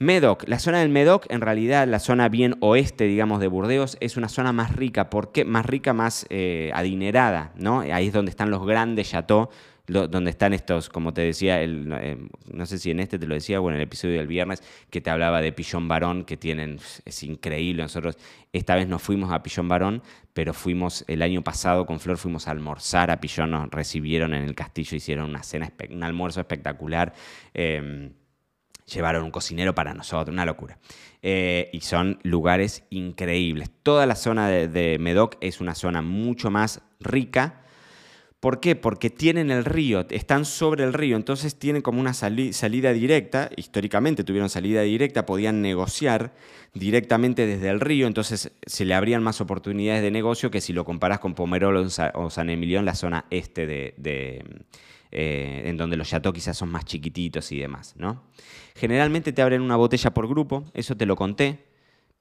Medoc, 0.00 0.44
la 0.46 0.60
zona 0.60 0.78
del 0.78 0.90
Medoc, 0.90 1.26
en 1.28 1.40
realidad 1.40 1.88
la 1.88 1.98
zona 1.98 2.28
bien 2.28 2.54
oeste, 2.60 3.04
digamos, 3.04 3.40
de 3.40 3.48
Burdeos, 3.48 3.96
es 4.00 4.16
una 4.16 4.28
zona 4.28 4.52
más 4.52 4.76
rica, 4.76 5.10
¿por 5.10 5.32
qué? 5.32 5.44
Más 5.44 5.66
rica, 5.66 5.92
más 5.92 6.24
eh, 6.30 6.70
adinerada, 6.72 7.52
¿no? 7.56 7.80
Ahí 7.80 8.06
es 8.06 8.12
donde 8.12 8.30
están 8.30 8.50
los 8.50 8.64
grandes 8.64 9.10
chateaux, 9.10 9.52
donde 9.88 10.30
están 10.30 10.52
estos, 10.52 10.88
como 10.88 11.12
te 11.14 11.22
decía, 11.22 11.62
eh, 11.62 12.18
no 12.52 12.66
sé 12.66 12.78
si 12.78 12.90
en 12.90 13.00
este 13.00 13.18
te 13.18 13.26
lo 13.26 13.34
decía, 13.34 13.60
o 13.60 13.68
en 13.70 13.76
el 13.76 13.82
episodio 13.82 14.18
del 14.18 14.28
viernes, 14.28 14.62
que 14.90 15.00
te 15.00 15.10
hablaba 15.10 15.40
de 15.40 15.50
Pillón 15.50 15.88
Barón, 15.88 16.24
que 16.24 16.36
tienen, 16.36 16.78
es 17.04 17.22
increíble, 17.24 17.82
nosotros 17.82 18.18
esta 18.52 18.76
vez 18.76 18.86
no 18.86 18.98
fuimos 18.98 19.32
a 19.32 19.42
Pillón 19.42 19.66
Barón, 19.66 20.02
pero 20.32 20.52
fuimos, 20.54 21.04
el 21.08 21.22
año 21.22 21.42
pasado 21.42 21.86
con 21.86 21.98
Flor 21.98 22.18
fuimos 22.18 22.46
a 22.46 22.52
almorzar 22.52 23.10
a 23.10 23.18
Pillón, 23.18 23.50
nos 23.50 23.68
recibieron 23.70 24.34
en 24.34 24.44
el 24.44 24.54
castillo, 24.54 24.96
hicieron 24.96 25.30
una 25.30 25.42
cena, 25.42 25.72
un 25.90 26.02
almuerzo 26.04 26.40
espectacular. 26.40 27.14
Eh, 27.54 28.10
llevaron 28.88 29.24
un 29.24 29.30
cocinero 29.30 29.74
para 29.74 29.94
nosotros, 29.94 30.32
una 30.32 30.44
locura. 30.44 30.78
Eh, 31.22 31.70
y 31.72 31.80
son 31.80 32.18
lugares 32.22 32.84
increíbles. 32.90 33.70
Toda 33.82 34.06
la 34.06 34.14
zona 34.14 34.48
de, 34.48 34.98
Medoc 35.00 35.36
es 35.40 35.60
una 35.60 35.74
zona 35.74 36.02
mucho 36.02 36.50
más 36.50 36.80
rica. 37.00 37.62
¿Por 38.40 38.60
qué? 38.60 38.76
Porque 38.76 39.10
tienen 39.10 39.50
el 39.50 39.64
río, 39.64 40.06
están 40.10 40.44
sobre 40.44 40.84
el 40.84 40.92
río, 40.92 41.16
entonces 41.16 41.58
tienen 41.58 41.82
como 41.82 41.98
una 41.98 42.14
salida 42.14 42.92
directa, 42.92 43.50
históricamente 43.56 44.22
tuvieron 44.22 44.48
salida 44.48 44.82
directa, 44.82 45.26
podían 45.26 45.60
negociar 45.60 46.32
directamente 46.72 47.46
desde 47.46 47.68
el 47.68 47.80
río, 47.80 48.06
entonces 48.06 48.52
se 48.64 48.84
le 48.84 48.94
abrían 48.94 49.24
más 49.24 49.40
oportunidades 49.40 50.02
de 50.02 50.12
negocio 50.12 50.52
que 50.52 50.60
si 50.60 50.72
lo 50.72 50.84
comparas 50.84 51.18
con 51.18 51.34
Pomerol 51.34 51.88
o 52.14 52.30
San 52.30 52.50
Emilio 52.50 52.78
en 52.78 52.84
la 52.84 52.94
zona 52.94 53.24
este 53.30 53.66
de, 53.66 54.44
eh, 55.10 55.62
en 55.66 55.76
donde 55.76 55.96
los 55.96 56.08
chateaux 56.08 56.34
quizás 56.34 56.56
son 56.56 56.70
más 56.70 56.84
chiquititos 56.84 57.50
y 57.52 57.58
demás, 57.58 57.94
¿no? 57.96 58.22
Generalmente 58.74 59.32
te 59.32 59.42
abren 59.42 59.62
una 59.62 59.76
botella 59.76 60.12
por 60.12 60.28
grupo, 60.28 60.64
eso 60.74 60.96
te 60.96 61.06
lo 61.06 61.16
conté. 61.16 61.64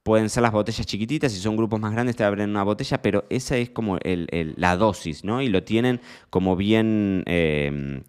Pueden 0.04 0.30
ser 0.30 0.44
las 0.44 0.54
botellas 0.54 0.86
chiquititas, 0.86 1.34
si 1.34 1.40
son 1.40 1.58
grupos 1.58 1.80
más 1.82 1.92
grandes 1.92 2.16
te 2.16 2.24
abren 2.24 2.50
una 2.50 2.64
botella, 2.64 3.02
pero 3.02 3.26
esa 3.30 3.58
es 3.58 3.70
como 3.70 4.00
la 4.04 4.78
dosis, 4.78 5.24
¿no? 5.24 5.42
Y 5.42 5.50
lo 5.50 5.64
tienen 5.64 6.00
como 6.30 6.56
bien... 6.56 7.24
Eh, 7.26 8.02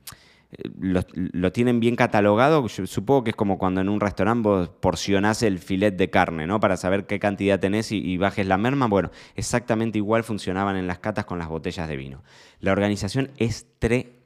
lo, 0.79 1.53
tienen 1.53 1.79
bien 1.81 1.95
catalogado. 1.95 2.67
supongo 2.69 3.25
que 3.25 3.31
es 3.31 3.37
como 3.37 3.59
cuando 3.59 3.81
en 3.81 3.89
un 3.89 4.01
restaurante 4.01 4.49
vos 4.49 4.69
porcionás 4.69 5.43
el 5.43 5.59
filet 5.59 5.97
de 5.97 6.09
carne, 6.09 6.47
¿no? 6.47 6.59
Para 6.59 6.77
saber 6.77 7.07
qué 7.07 7.19
cantidad 7.19 7.61
tenés 7.61 7.93
y, 7.93 8.17
bajes 8.17 8.47
la 8.47 8.57
merma. 8.57 8.87
Bueno, 8.87 9.11
exactamente 9.37 9.99
igual 9.99 10.25
funcionaban 10.25 10.77
en 10.77 10.87
las 10.87 11.01
catas 11.01 11.27
con 11.27 11.39
las 11.39 11.49
botellas 11.49 11.89
de 11.89 11.97
vino. 11.97 12.23
La 12.61 12.73
organización 12.73 13.31
es 13.37 13.67
tremenda, 13.79 14.18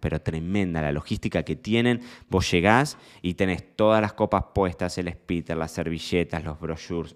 pero 0.00 0.20
tremenda. 0.20 0.82
La 0.82 0.92
logística 0.92 1.42
que 1.42 1.56
tienen, 1.56 2.00
vos 2.28 2.50
llegás 2.50 2.98
y 3.22 3.34
tenés 3.34 3.76
todas 3.76 4.00
las 4.00 4.12
copas 4.12 4.44
puestas, 4.54 4.98
el 4.98 5.10
spitter, 5.10 5.56
las 5.56 5.72
servilletas, 5.72 6.44
los 6.44 6.60
brochures. 6.60 7.14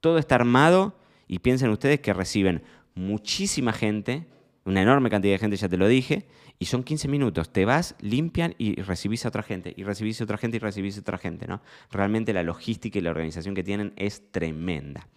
Todo 0.00 0.18
está 0.18 0.34
armado 0.36 0.96
y 1.26 1.38
piensen 1.38 1.70
ustedes 1.70 2.00
que 2.00 2.12
reciben 2.12 2.62
muchísima 2.94 3.72
gente, 3.72 4.26
una 4.64 4.82
enorme 4.82 5.10
cantidad 5.10 5.34
de 5.34 5.38
gente, 5.38 5.56
ya 5.56 5.68
te 5.68 5.76
lo 5.76 5.88
dije, 5.88 6.26
y 6.58 6.66
son 6.66 6.84
15 6.84 7.08
minutos. 7.08 7.52
Te 7.52 7.64
vas, 7.64 7.96
limpian 8.00 8.54
y 8.58 8.80
recibís 8.82 9.24
a 9.24 9.28
otra 9.28 9.42
gente, 9.42 9.72
y 9.76 9.82
recibís 9.84 10.20
a 10.20 10.24
otra 10.24 10.38
gente 10.38 10.58
y 10.58 10.60
recibís 10.60 10.98
a 10.98 11.00
otra 11.00 11.18
gente, 11.18 11.46
¿no? 11.46 11.62
Realmente 11.90 12.32
la 12.32 12.42
logística 12.42 12.98
y 12.98 13.02
la 13.02 13.10
organización 13.10 13.54
que 13.54 13.64
tienen 13.64 13.92
es 13.96 14.30
tremenda. 14.30 15.08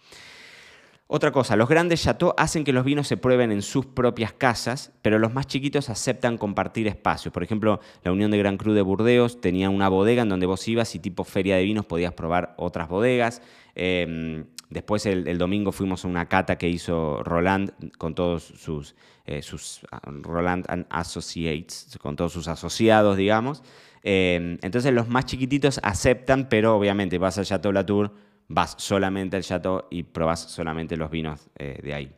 Otra 1.08 1.30
cosa, 1.30 1.54
los 1.54 1.68
grandes 1.68 2.02
chateaux 2.02 2.34
hacen 2.36 2.64
que 2.64 2.72
los 2.72 2.84
vinos 2.84 3.06
se 3.06 3.16
prueben 3.16 3.52
en 3.52 3.62
sus 3.62 3.86
propias 3.86 4.32
casas, 4.32 4.92
pero 5.02 5.20
los 5.20 5.32
más 5.32 5.46
chiquitos 5.46 5.88
aceptan 5.88 6.36
compartir 6.36 6.88
espacios. 6.88 7.32
Por 7.32 7.44
ejemplo, 7.44 7.78
la 8.02 8.10
Unión 8.10 8.32
de 8.32 8.38
Gran 8.38 8.56
Cru 8.56 8.72
de 8.72 8.82
Burdeos 8.82 9.40
tenía 9.40 9.70
una 9.70 9.88
bodega 9.88 10.22
en 10.22 10.28
donde 10.28 10.46
vos 10.46 10.66
ibas 10.66 10.96
y 10.96 10.98
tipo 10.98 11.22
feria 11.22 11.56
de 11.56 11.62
vinos 11.62 11.86
podías 11.86 12.12
probar 12.12 12.54
otras 12.56 12.88
bodegas. 12.88 13.40
Em, 13.76 14.46
después 14.68 15.06
el, 15.06 15.38
domingo 15.38 15.70
fuimos 15.70 16.04
a 16.04 16.08
una 16.08 16.26
cata 16.28 16.58
que 16.58 16.68
hizo 16.68 17.22
Roland 17.22 17.70
con 17.98 18.16
todos 18.16 18.42
sus, 18.42 18.96
eh, 19.26 19.42
ah, 19.92 20.00
Roland 20.22 20.66
Associates, 20.90 21.98
con 22.02 22.16
todos 22.16 22.32
sus 22.32 22.48
asociados, 22.48 23.16
digamos. 23.16 23.62
Em, 24.02 24.58
entonces 24.60 24.92
los 24.92 25.08
más 25.08 25.26
chiquititos 25.26 25.78
aceptan, 25.84 26.48
pero 26.48 26.76
obviamente 26.76 27.18
vas 27.18 27.38
al 27.38 27.44
Chateau 27.44 27.70
Latour 27.70 28.26
vas 28.48 28.74
solamente 28.78 29.36
al 29.36 29.42
chateau 29.42 29.84
y 29.90 30.02
probás 30.04 30.40
solamente 30.40 30.96
los 30.96 31.10
vinos 31.10 31.48
eh, 31.58 31.80
de 31.82 31.94
ahí. 31.94 32.12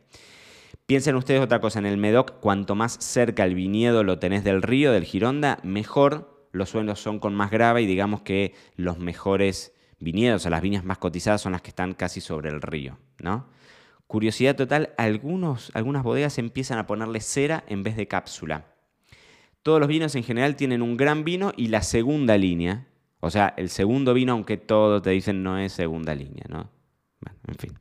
Piensen 0.85 1.15
ustedes 1.15 1.41
otra 1.41 1.61
cosa, 1.61 1.79
en 1.79 1.85
el 1.85 1.97
Medoc, 1.97 2.39
cuanto 2.39 2.73
más 2.73 2.97
cerca 2.99 3.43
el 3.43 3.53
viñedo 3.53 4.03
lo 4.03 4.17
tenés 4.17 4.43
del 4.43 4.61
río, 4.61 4.91
del 4.91 5.03
Gironda, 5.03 5.59
mejor 5.63 6.47
los 6.51 6.69
suelos 6.69 6.99
son 6.99 7.19
con 7.19 7.35
más 7.35 7.51
grava 7.51 7.79
y 7.79 7.85
digamos 7.85 8.21
que 8.21 8.55
los 8.75 8.97
mejores 8.97 9.73
viñedos, 9.99 10.45
o 10.45 10.49
las 10.49 10.61
viñas 10.61 10.83
más 10.83 10.97
cotizadas 10.97 11.41
son 11.41 11.51
las 11.51 11.61
que 11.61 11.69
están 11.69 11.93
casi 11.93 12.21
sobre 12.21 12.49
el 12.49 12.61
río, 12.61 12.97
¿no? 13.19 13.47
Curiosidad 14.07 14.55
total, 14.55 14.93
algunas 14.97 16.03
bodegas 16.03 16.39
empiezan 16.39 16.79
a 16.79 16.87
ponerle 16.87 17.21
cera 17.21 17.63
en 17.67 17.83
vez 17.83 17.95
de 17.95 18.07
cápsula. 18.07 18.73
Todos 19.61 19.79
los 19.79 19.87
vinos 19.87 20.15
en 20.15 20.23
general 20.23 20.55
tienen 20.55 20.81
un 20.81 20.97
gran 20.97 21.23
vino 21.23 21.51
y 21.55 21.67
la 21.67 21.83
segunda 21.83 22.35
línea, 22.35 22.87
o 23.19 23.29
sea, 23.29 23.53
el 23.57 23.69
segundo 23.69 24.13
vino, 24.13 24.33
aunque 24.33 24.57
todo 24.57 25.01
te 25.01 25.09
dicen 25.09 25.43
no 25.43 25.57
es 25.57 25.73
segunda 25.73 26.15
línea, 26.15 26.45
¿no? 26.49 26.69
Bueno, 27.19 27.39
en 27.47 27.55
fin. 27.55 27.79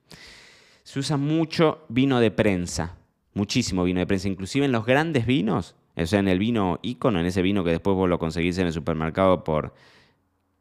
Se 0.82 0.98
usa 0.98 1.16
mucho 1.16 1.84
vino 1.88 2.18
de 2.18 2.30
prensa, 2.30 2.96
muchísimo 3.34 3.84
vino 3.84 4.00
de 4.00 4.06
prensa, 4.06 4.28
inclusive 4.28 4.64
en 4.64 4.72
los 4.72 4.84
grandes 4.84 5.26
vinos, 5.26 5.76
o 5.96 6.06
sea, 6.06 6.20
en 6.20 6.28
el 6.28 6.38
vino 6.38 6.78
ícono, 6.82 7.20
en 7.20 7.26
ese 7.26 7.42
vino 7.42 7.64
que 7.64 7.70
después 7.70 7.94
vos 7.96 8.08
lo 8.08 8.18
conseguís 8.18 8.58
en 8.58 8.66
el 8.66 8.72
supermercado 8.72 9.44
por 9.44 9.74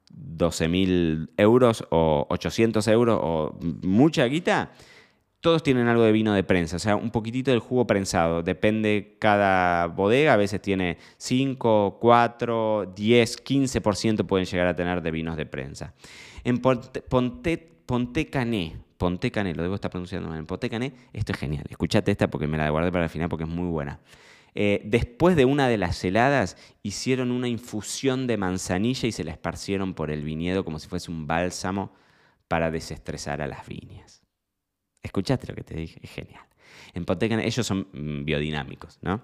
12 0.09 0.67
mil 0.67 1.29
euros 1.37 1.85
o 1.89 2.25
800 2.29 2.87
euros 2.87 3.19
o 3.21 3.57
mucha 3.83 4.25
guita, 4.25 4.71
todos 5.47 5.63
tienen 5.63 5.87
algo 5.87 6.03
de 6.03 6.11
vino 6.11 6.33
de 6.33 6.43
prensa, 6.43 6.75
o 6.75 6.79
sea, 6.79 6.97
un 6.97 7.09
poquitito 7.09 7.51
del 7.51 7.61
jugo 7.61 7.87
prensado. 7.87 8.43
Depende 8.43 9.15
cada 9.17 9.87
bodega, 9.87 10.33
a 10.33 10.35
veces 10.35 10.61
tiene 10.61 10.97
5, 11.15 11.99
4, 12.01 12.91
10, 12.93 13.45
15% 13.45 14.25
pueden 14.25 14.45
llegar 14.45 14.67
a 14.67 14.75
tener 14.75 15.01
de 15.01 15.09
vinos 15.09 15.37
de 15.37 15.45
prensa. 15.45 15.93
En 16.43 16.57
Ponte, 16.57 17.01
Ponte, 17.01 18.27
Cané, 18.29 18.75
Ponte 18.97 19.31
Cané, 19.31 19.55
lo 19.55 19.63
debo 19.63 19.75
estar 19.75 19.89
pronunciando 19.89 20.27
mal, 20.27 20.37
en 20.37 20.45
Ponte 20.45 20.69
Cané, 20.69 20.91
esto 21.13 21.31
es 21.31 21.37
genial. 21.37 21.63
Escuchate 21.69 22.11
esta 22.11 22.29
porque 22.29 22.45
me 22.45 22.57
la 22.57 22.69
guardé 22.69 22.91
para 22.91 23.05
el 23.05 23.09
final 23.09 23.29
porque 23.29 23.45
es 23.45 23.49
muy 23.49 23.69
buena. 23.69 24.01
Eh, 24.53 24.81
después 24.83 25.37
de 25.37 25.45
una 25.45 25.69
de 25.69 25.77
las 25.77 26.03
heladas, 26.03 26.57
hicieron 26.83 27.31
una 27.31 27.47
infusión 27.47 28.27
de 28.27 28.35
manzanilla 28.35 29.07
y 29.07 29.13
se 29.13 29.23
la 29.23 29.31
esparcieron 29.31 29.93
por 29.93 30.11
el 30.11 30.25
viñedo 30.25 30.65
como 30.65 30.77
si 30.77 30.89
fuese 30.89 31.09
un 31.09 31.25
bálsamo 31.25 31.93
para 32.49 32.69
desestresar 32.69 33.41
a 33.41 33.47
las 33.47 33.65
viñas. 33.65 34.26
Escuchaste 35.07 35.47
lo 35.47 35.55
que 35.55 35.63
te 35.63 35.73
dije, 35.73 35.99
es 36.03 36.11
genial. 36.11 36.43
En 36.93 37.05
Pontecan 37.05 37.39
ellos 37.39 37.65
son 37.65 37.87
mm, 37.93 38.25
biodinámicos, 38.25 38.99
¿no? 39.01 39.23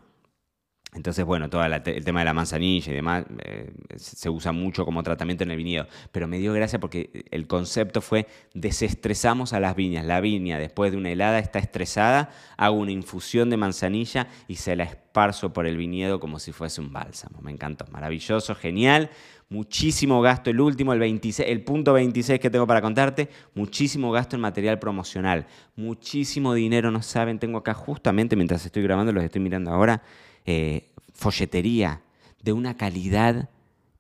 Entonces, 0.96 1.26
bueno, 1.26 1.50
todo 1.50 1.64
el 1.64 2.04
tema 2.04 2.20
de 2.20 2.26
la 2.26 2.34
manzanilla 2.34 2.92
y 2.92 2.96
demás 2.96 3.26
eh, 3.44 3.72
se 3.96 4.30
usa 4.30 4.52
mucho 4.52 4.86
como 4.86 5.02
tratamiento 5.04 5.44
en 5.44 5.52
el 5.52 5.58
viñedo. 5.58 5.88
Pero 6.12 6.28
me 6.28 6.38
dio 6.38 6.54
gracia 6.54 6.80
porque 6.80 7.26
el 7.32 7.48
concepto 7.48 8.02
fue 8.02 8.28
desestresamos 8.54 9.54
a 9.54 9.60
las 9.60 9.76
viñas. 9.76 10.06
La 10.06 10.22
viña, 10.22 10.60
después 10.60 10.92
de 10.92 10.98
una 10.98 11.10
helada, 11.10 11.40
está 11.40 11.60
estresada, 11.60 12.30
hago 12.58 12.78
una 12.78 12.92
infusión 12.92 13.50
de 13.50 13.58
manzanilla 13.58 14.28
y 14.48 14.56
se 14.56 14.76
la 14.76 14.84
esparzo 14.84 15.52
por 15.54 15.66
el 15.66 15.78
viñedo 15.78 16.20
como 16.20 16.40
si 16.40 16.52
fuese 16.52 16.82
un 16.82 16.94
bálsamo. 16.94 17.42
Me 17.42 17.52
encantó, 17.52 17.86
maravilloso, 17.92 18.54
genial 18.56 19.10
muchísimo 19.54 20.20
gasto, 20.22 20.50
el 20.50 20.60
último, 20.60 20.94
el, 20.94 21.00
26, 21.00 21.48
el 21.48 21.64
punto 21.64 21.94
26 21.94 22.40
que 22.40 22.50
tengo 22.50 22.66
para 22.66 22.82
contarte, 22.82 23.30
muchísimo 23.54 24.12
gasto 24.12 24.36
en 24.36 24.42
material 24.42 24.80
promocional, 24.80 25.46
muchísimo 25.76 26.56
dinero, 26.56 26.90
no 26.90 27.04
saben, 27.04 27.38
tengo 27.38 27.60
acá 27.60 27.76
justamente 27.76 28.36
mientras 28.36 28.66
estoy 28.66 28.82
grabando, 28.82 29.12
los 29.12 29.24
estoy 29.24 29.42
mirando 29.42 29.72
ahora, 29.72 30.02
eh, 30.46 30.90
folletería 31.14 32.02
de 32.42 32.54
una 32.54 32.76
calidad, 32.76 33.50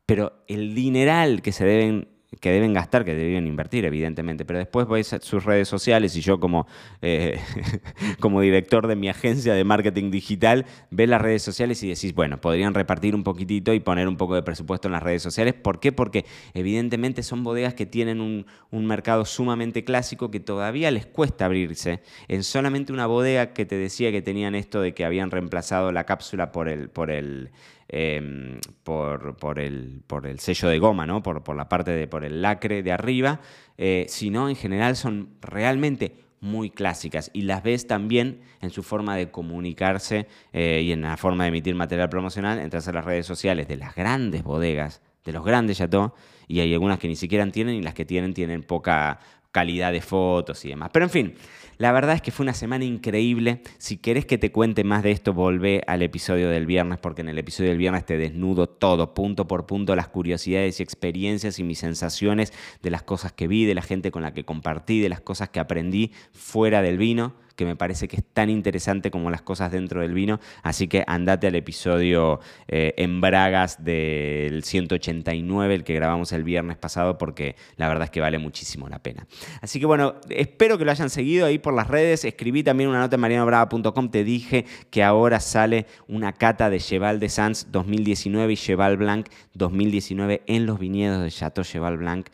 pero 0.06 0.34
el 0.48 0.76
dineral 0.76 1.42
que 1.42 1.52
se 1.52 1.66
deben 1.66 2.08
que 2.40 2.52
deben 2.52 2.74
gastar, 2.74 3.06
que 3.06 3.14
deben 3.14 3.48
invertir, 3.48 3.86
evidentemente. 3.86 4.46
Pero 4.46 4.60
después 4.60 4.88
vais 4.88 5.14
a 5.14 5.20
sus 5.20 5.44
redes 5.44 5.68
sociales 5.68 6.16
y 6.16 6.22
yo 6.22 6.40
como, 6.40 6.68
eh, 7.02 7.40
como 8.20 8.42
director 8.42 8.88
de 8.88 8.96
mi 8.96 9.10
agencia 9.10 9.54
de 9.54 9.64
marketing 9.64 10.12
digital, 10.12 10.66
ves 10.90 11.10
las 11.10 11.22
redes 11.22 11.44
sociales 11.44 11.82
y 11.84 11.90
decís, 11.90 12.14
bueno, 12.14 12.40
podrían 12.40 12.74
repartir 12.74 13.16
un 13.16 13.24
poquitito 13.24 13.74
y 13.74 13.80
poner 13.80 14.08
un 14.08 14.18
poco 14.18 14.36
de 14.36 14.44
presupuesto 14.44 14.88
en 14.88 14.94
las 14.94 15.04
redes 15.04 15.22
sociales. 15.22 15.54
¿Por 15.54 15.80
qué? 15.80 15.92
Porque 15.92 16.26
evidentemente 16.54 17.24
son 17.24 17.44
bodegas 17.44 17.74
que 17.74 17.86
tienen 17.86 18.22
un, 18.22 18.46
un 18.72 18.86
mercado 18.86 19.26
sumamente 19.26 19.84
clásico 19.84 20.32
que 20.32 20.40
todavía 20.40 20.92
les 20.92 21.06
cuesta 21.06 21.46
abrirse. 21.46 22.02
En 22.28 22.44
solamente 22.44 22.94
una 22.94 23.08
bodega 23.08 23.54
que 23.54 23.66
te 23.66 23.78
decía 23.78 24.12
que 24.12 24.22
tenían 24.22 24.56
esto 24.56 24.82
de 24.82 24.94
que 24.94 25.06
habían 25.06 25.32
reemplazado 25.32 25.92
la 25.92 26.06
cápsula 26.06 26.52
por 26.52 26.70
el... 26.70 26.90
Por 26.90 27.12
el 27.12 27.52
Em, 27.96 28.60
por, 28.82 29.38
por, 29.38 29.60
el, 29.60 30.02
por, 30.08 30.26
el, 30.26 30.40
sello 30.40 30.68
de 30.68 30.80
goma, 30.80 31.22
por 31.22 31.56
la 31.56 31.70
parte 31.70 31.92
de, 31.92 32.08
por 32.08 32.26
el 32.26 32.42
lacre 32.42 32.82
de 32.82 32.92
arriba, 32.92 33.40
eh, 33.78 34.08
sino 34.10 34.50
en 34.50 34.56
general 34.56 34.96
son 34.96 35.30
realmente 35.42 36.16
muy 36.40 36.72
clásicas 36.72 37.30
y 37.34 37.44
las 37.44 37.62
ves 37.62 37.86
también 37.86 38.42
en 38.62 38.72
su 38.72 38.82
forma 38.82 39.16
de 39.16 39.30
comunicarse 39.30 40.26
eh, 40.54 40.82
y 40.84 40.92
en 40.92 41.04
la 41.04 41.18
forma 41.18 41.44
de 41.44 41.50
emitir 41.50 41.76
material 41.76 42.10
promocional, 42.10 42.58
entras 42.58 42.88
a 42.88 42.94
las 42.94 43.06
redes 43.06 43.28
sociales 43.28 43.68
de 43.68 43.78
las 43.78 43.94
grandes 43.94 44.42
bodegas, 44.42 45.04
de 45.24 45.32
los 45.32 45.46
grandes 45.46 45.78
chateaux, 45.78 46.16
y 46.48 46.62
hay 46.62 46.74
algunas 46.74 46.98
que 46.98 47.08
ni 47.08 47.16
siquiera 47.16 47.46
tienen 47.52 47.76
y 47.76 47.84
las 47.84 47.94
que 47.94 48.06
tienen 48.06 48.34
tienen 48.34 48.64
poca 48.64 49.20
calidad 49.54 49.94
de 49.94 50.02
fotos 50.02 50.66
y 50.66 50.70
demás. 50.70 50.90
Pero 50.92 51.06
en 51.06 51.12
fin, 51.12 51.36
la 51.78 51.92
verdad 51.92 52.16
es 52.16 52.22
que 52.22 52.32
fue 52.32 52.44
una 52.44 52.54
semana 52.54 52.84
increíble. 52.84 53.62
Si 53.78 53.98
querés 53.98 54.26
que 54.26 54.38
te 54.38 54.52
cuente 54.52 54.84
más 54.84 55.04
de 55.04 55.12
esto, 55.12 55.34
volvé 55.34 55.84
al 55.88 56.02
episodio 56.02 56.50
del 56.50 56.66
viernes, 56.66 57.00
porque 57.00 57.22
en 57.22 57.30
el 57.30 57.38
episodio 57.38 57.70
del 57.70 57.78
viernes 57.78 58.06
te 58.06 58.18
desnudo 58.18 58.68
todo, 58.68 59.14
punto 59.14 59.48
por 59.48 59.66
punto, 59.66 59.96
las 59.96 60.10
curiosidades 60.10 60.80
y 60.80 60.84
experiencias 60.84 61.60
y 61.60 61.64
mis 61.64 61.80
sensaciones 61.80 62.52
de 62.82 62.90
las 62.90 63.04
cosas 63.04 63.32
que 63.32 63.48
vi, 63.48 63.64
de 63.64 63.76
la 63.76 63.84
gente 63.84 64.12
con 64.12 64.24
la 64.24 64.34
que 64.34 64.44
compartí, 64.44 65.00
de 65.00 65.10
las 65.10 65.22
cosas 65.22 65.50
que 65.50 65.60
aprendí 65.60 66.12
fuera 66.34 66.82
del 66.82 66.98
vino 66.98 67.34
que 67.56 67.66
me 67.66 67.76
parece 67.76 68.08
que 68.08 68.18
es 68.18 68.24
tan 68.24 68.50
interesante 68.50 69.12
como 69.12 69.30
las 69.30 69.42
cosas 69.42 69.72
dentro 69.72 70.02
del 70.02 70.14
vino. 70.14 70.40
Así 70.62 70.88
que 70.88 71.04
andate 71.08 71.48
al 71.48 71.56
episodio 71.56 72.40
eh, 72.68 72.94
en 72.98 73.22
Bragas 73.22 73.84
del 73.84 74.64
189, 74.64 75.76
el 75.76 75.84
que 75.84 75.94
grabamos 75.94 76.32
el 76.32 76.44
viernes 76.44 76.78
pasado, 76.78 77.18
porque 77.18 77.56
la 77.78 77.88
verdad 77.88 78.06
es 78.06 78.12
que 78.12 78.22
vale 78.22 78.38
muchísimo 78.38 78.90
la 78.90 79.00
pena. 79.00 79.28
Así 79.62 79.80
que 79.80 79.86
bueno, 79.86 80.16
espero 80.30 80.78
que 80.78 80.86
lo 80.86 80.92
hayan 80.92 81.10
seguido 81.10 81.46
ahí 81.46 81.60
por 81.60 81.74
las 81.74 81.88
redes. 81.88 82.26
Escribí 82.26 82.64
también 82.64 82.90
una 82.90 83.00
nota 83.00 83.16
en 83.16 83.22
marianobrava.com. 83.22 84.10
Te 84.10 84.24
dije 84.24 84.66
que 84.90 85.04
ahora 85.04 85.40
sale 85.40 85.86
una 86.08 86.34
cata 86.34 86.70
de 86.70 86.80
Cheval 86.80 87.20
de 87.20 87.30
Sanz 87.30 87.68
2019 87.72 88.54
y 88.54 88.58
Cheval 88.58 88.98
Blanc 88.98 89.28
2019 89.54 90.44
en 90.48 90.66
los 90.66 90.80
viñedos 90.80 91.24
de 91.24 91.32
Chateau 91.32 91.64
Cheval 91.64 91.98
Blanc 91.98 92.28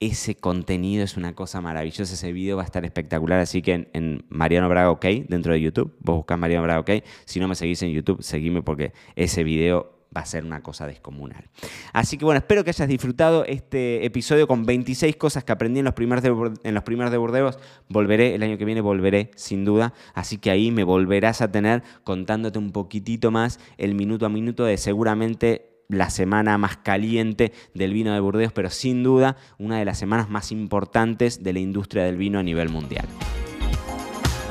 ese 0.00 0.36
contenido 0.36 1.02
es 1.02 1.16
una 1.16 1.34
cosa 1.34 1.60
maravillosa, 1.60 2.14
ese 2.14 2.32
video 2.32 2.56
va 2.56 2.62
a 2.62 2.66
estar 2.66 2.84
espectacular, 2.84 3.40
así 3.40 3.62
que 3.62 3.88
en, 3.92 4.24
Mariano 4.28 4.68
Braga 4.68 4.90
OK, 4.90 5.04
dentro 5.28 5.52
de 5.52 5.60
YouTube, 5.60 5.94
vos 6.00 6.16
buscás 6.16 6.38
Mariano 6.38 6.62
Braga 6.62 6.80
OK, 6.80 6.90
si 7.24 7.40
no 7.40 7.48
me 7.48 7.54
seguís 7.54 7.82
en 7.82 7.90
YouTube, 7.90 8.22
seguime 8.22 8.62
porque 8.62 8.92
ese 9.16 9.42
video 9.42 9.98
va 10.16 10.22
a 10.22 10.26
ser 10.26 10.44
una 10.44 10.62
cosa 10.62 10.86
descomunal. 10.86 11.50
Así 11.92 12.16
que 12.16 12.24
bueno, 12.24 12.38
espero 12.38 12.64
que 12.64 12.70
hayas 12.70 12.88
disfrutado 12.88 13.44
este 13.44 14.06
episodio 14.06 14.46
con 14.46 14.64
26 14.64 15.16
cosas 15.16 15.44
que 15.44 15.52
aprendí 15.52 15.80
en 15.80 15.84
los 15.84 15.94
primeros 15.94 16.22
de, 16.22 16.30
en 16.62 16.74
los 16.74 16.82
primeros 16.84 17.12
de 17.12 17.18
Burdeos. 17.18 17.58
Volveré, 17.88 18.34
el 18.34 18.42
año 18.42 18.56
que 18.56 18.64
viene 18.64 18.80
volveré, 18.80 19.30
sin 19.36 19.64
duda. 19.64 19.92
Así 20.14 20.38
que 20.38 20.50
ahí 20.50 20.70
me 20.70 20.84
volverás 20.84 21.42
a 21.42 21.52
tener 21.52 21.82
contándote 22.04 22.58
un 22.58 22.72
poquitito 22.72 23.30
más 23.30 23.60
el 23.76 23.94
minuto 23.94 24.24
a 24.24 24.28
minuto 24.30 24.64
de 24.64 24.78
seguramente 24.78 25.67
la 25.88 26.10
semana 26.10 26.58
más 26.58 26.76
caliente 26.76 27.52
del 27.74 27.92
vino 27.92 28.12
de 28.12 28.20
Burdeos, 28.20 28.52
pero 28.52 28.70
sin 28.70 29.02
duda 29.02 29.36
una 29.58 29.78
de 29.78 29.84
las 29.84 29.98
semanas 29.98 30.28
más 30.28 30.52
importantes 30.52 31.42
de 31.42 31.52
la 31.52 31.60
industria 31.60 32.04
del 32.04 32.16
vino 32.16 32.38
a 32.38 32.42
nivel 32.42 32.68
mundial. 32.68 33.06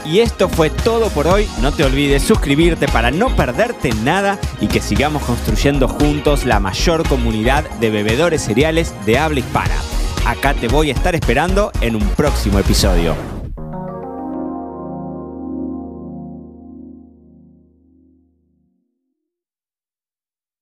Y 0.05 0.19
esto 0.19 0.47
fue 0.47 0.69
todo 0.69 1.09
por 1.09 1.27
hoy. 1.27 1.47
No 1.61 1.73
te 1.73 1.83
olvides 1.83 2.23
suscribirte 2.23 2.87
para 2.87 3.11
no 3.11 3.35
perderte 3.35 3.91
nada 4.03 4.39
y 4.61 4.67
que 4.67 4.79
sigamos 4.79 5.21
construyendo 5.23 5.87
juntos 5.87 6.45
la 6.45 6.59
mayor 6.59 7.07
comunidad 7.07 7.69
de 7.79 7.89
bebedores 7.89 8.43
cereales 8.43 8.93
de 9.05 9.17
habla 9.17 9.39
hispana. 9.39 9.75
Acá 10.25 10.53
te 10.53 10.69
voy 10.69 10.89
a 10.89 10.93
estar 10.93 11.13
esperando 11.13 11.71
en 11.81 11.95
un 11.95 12.07
próximo 12.09 12.57
episodio. 12.57 13.36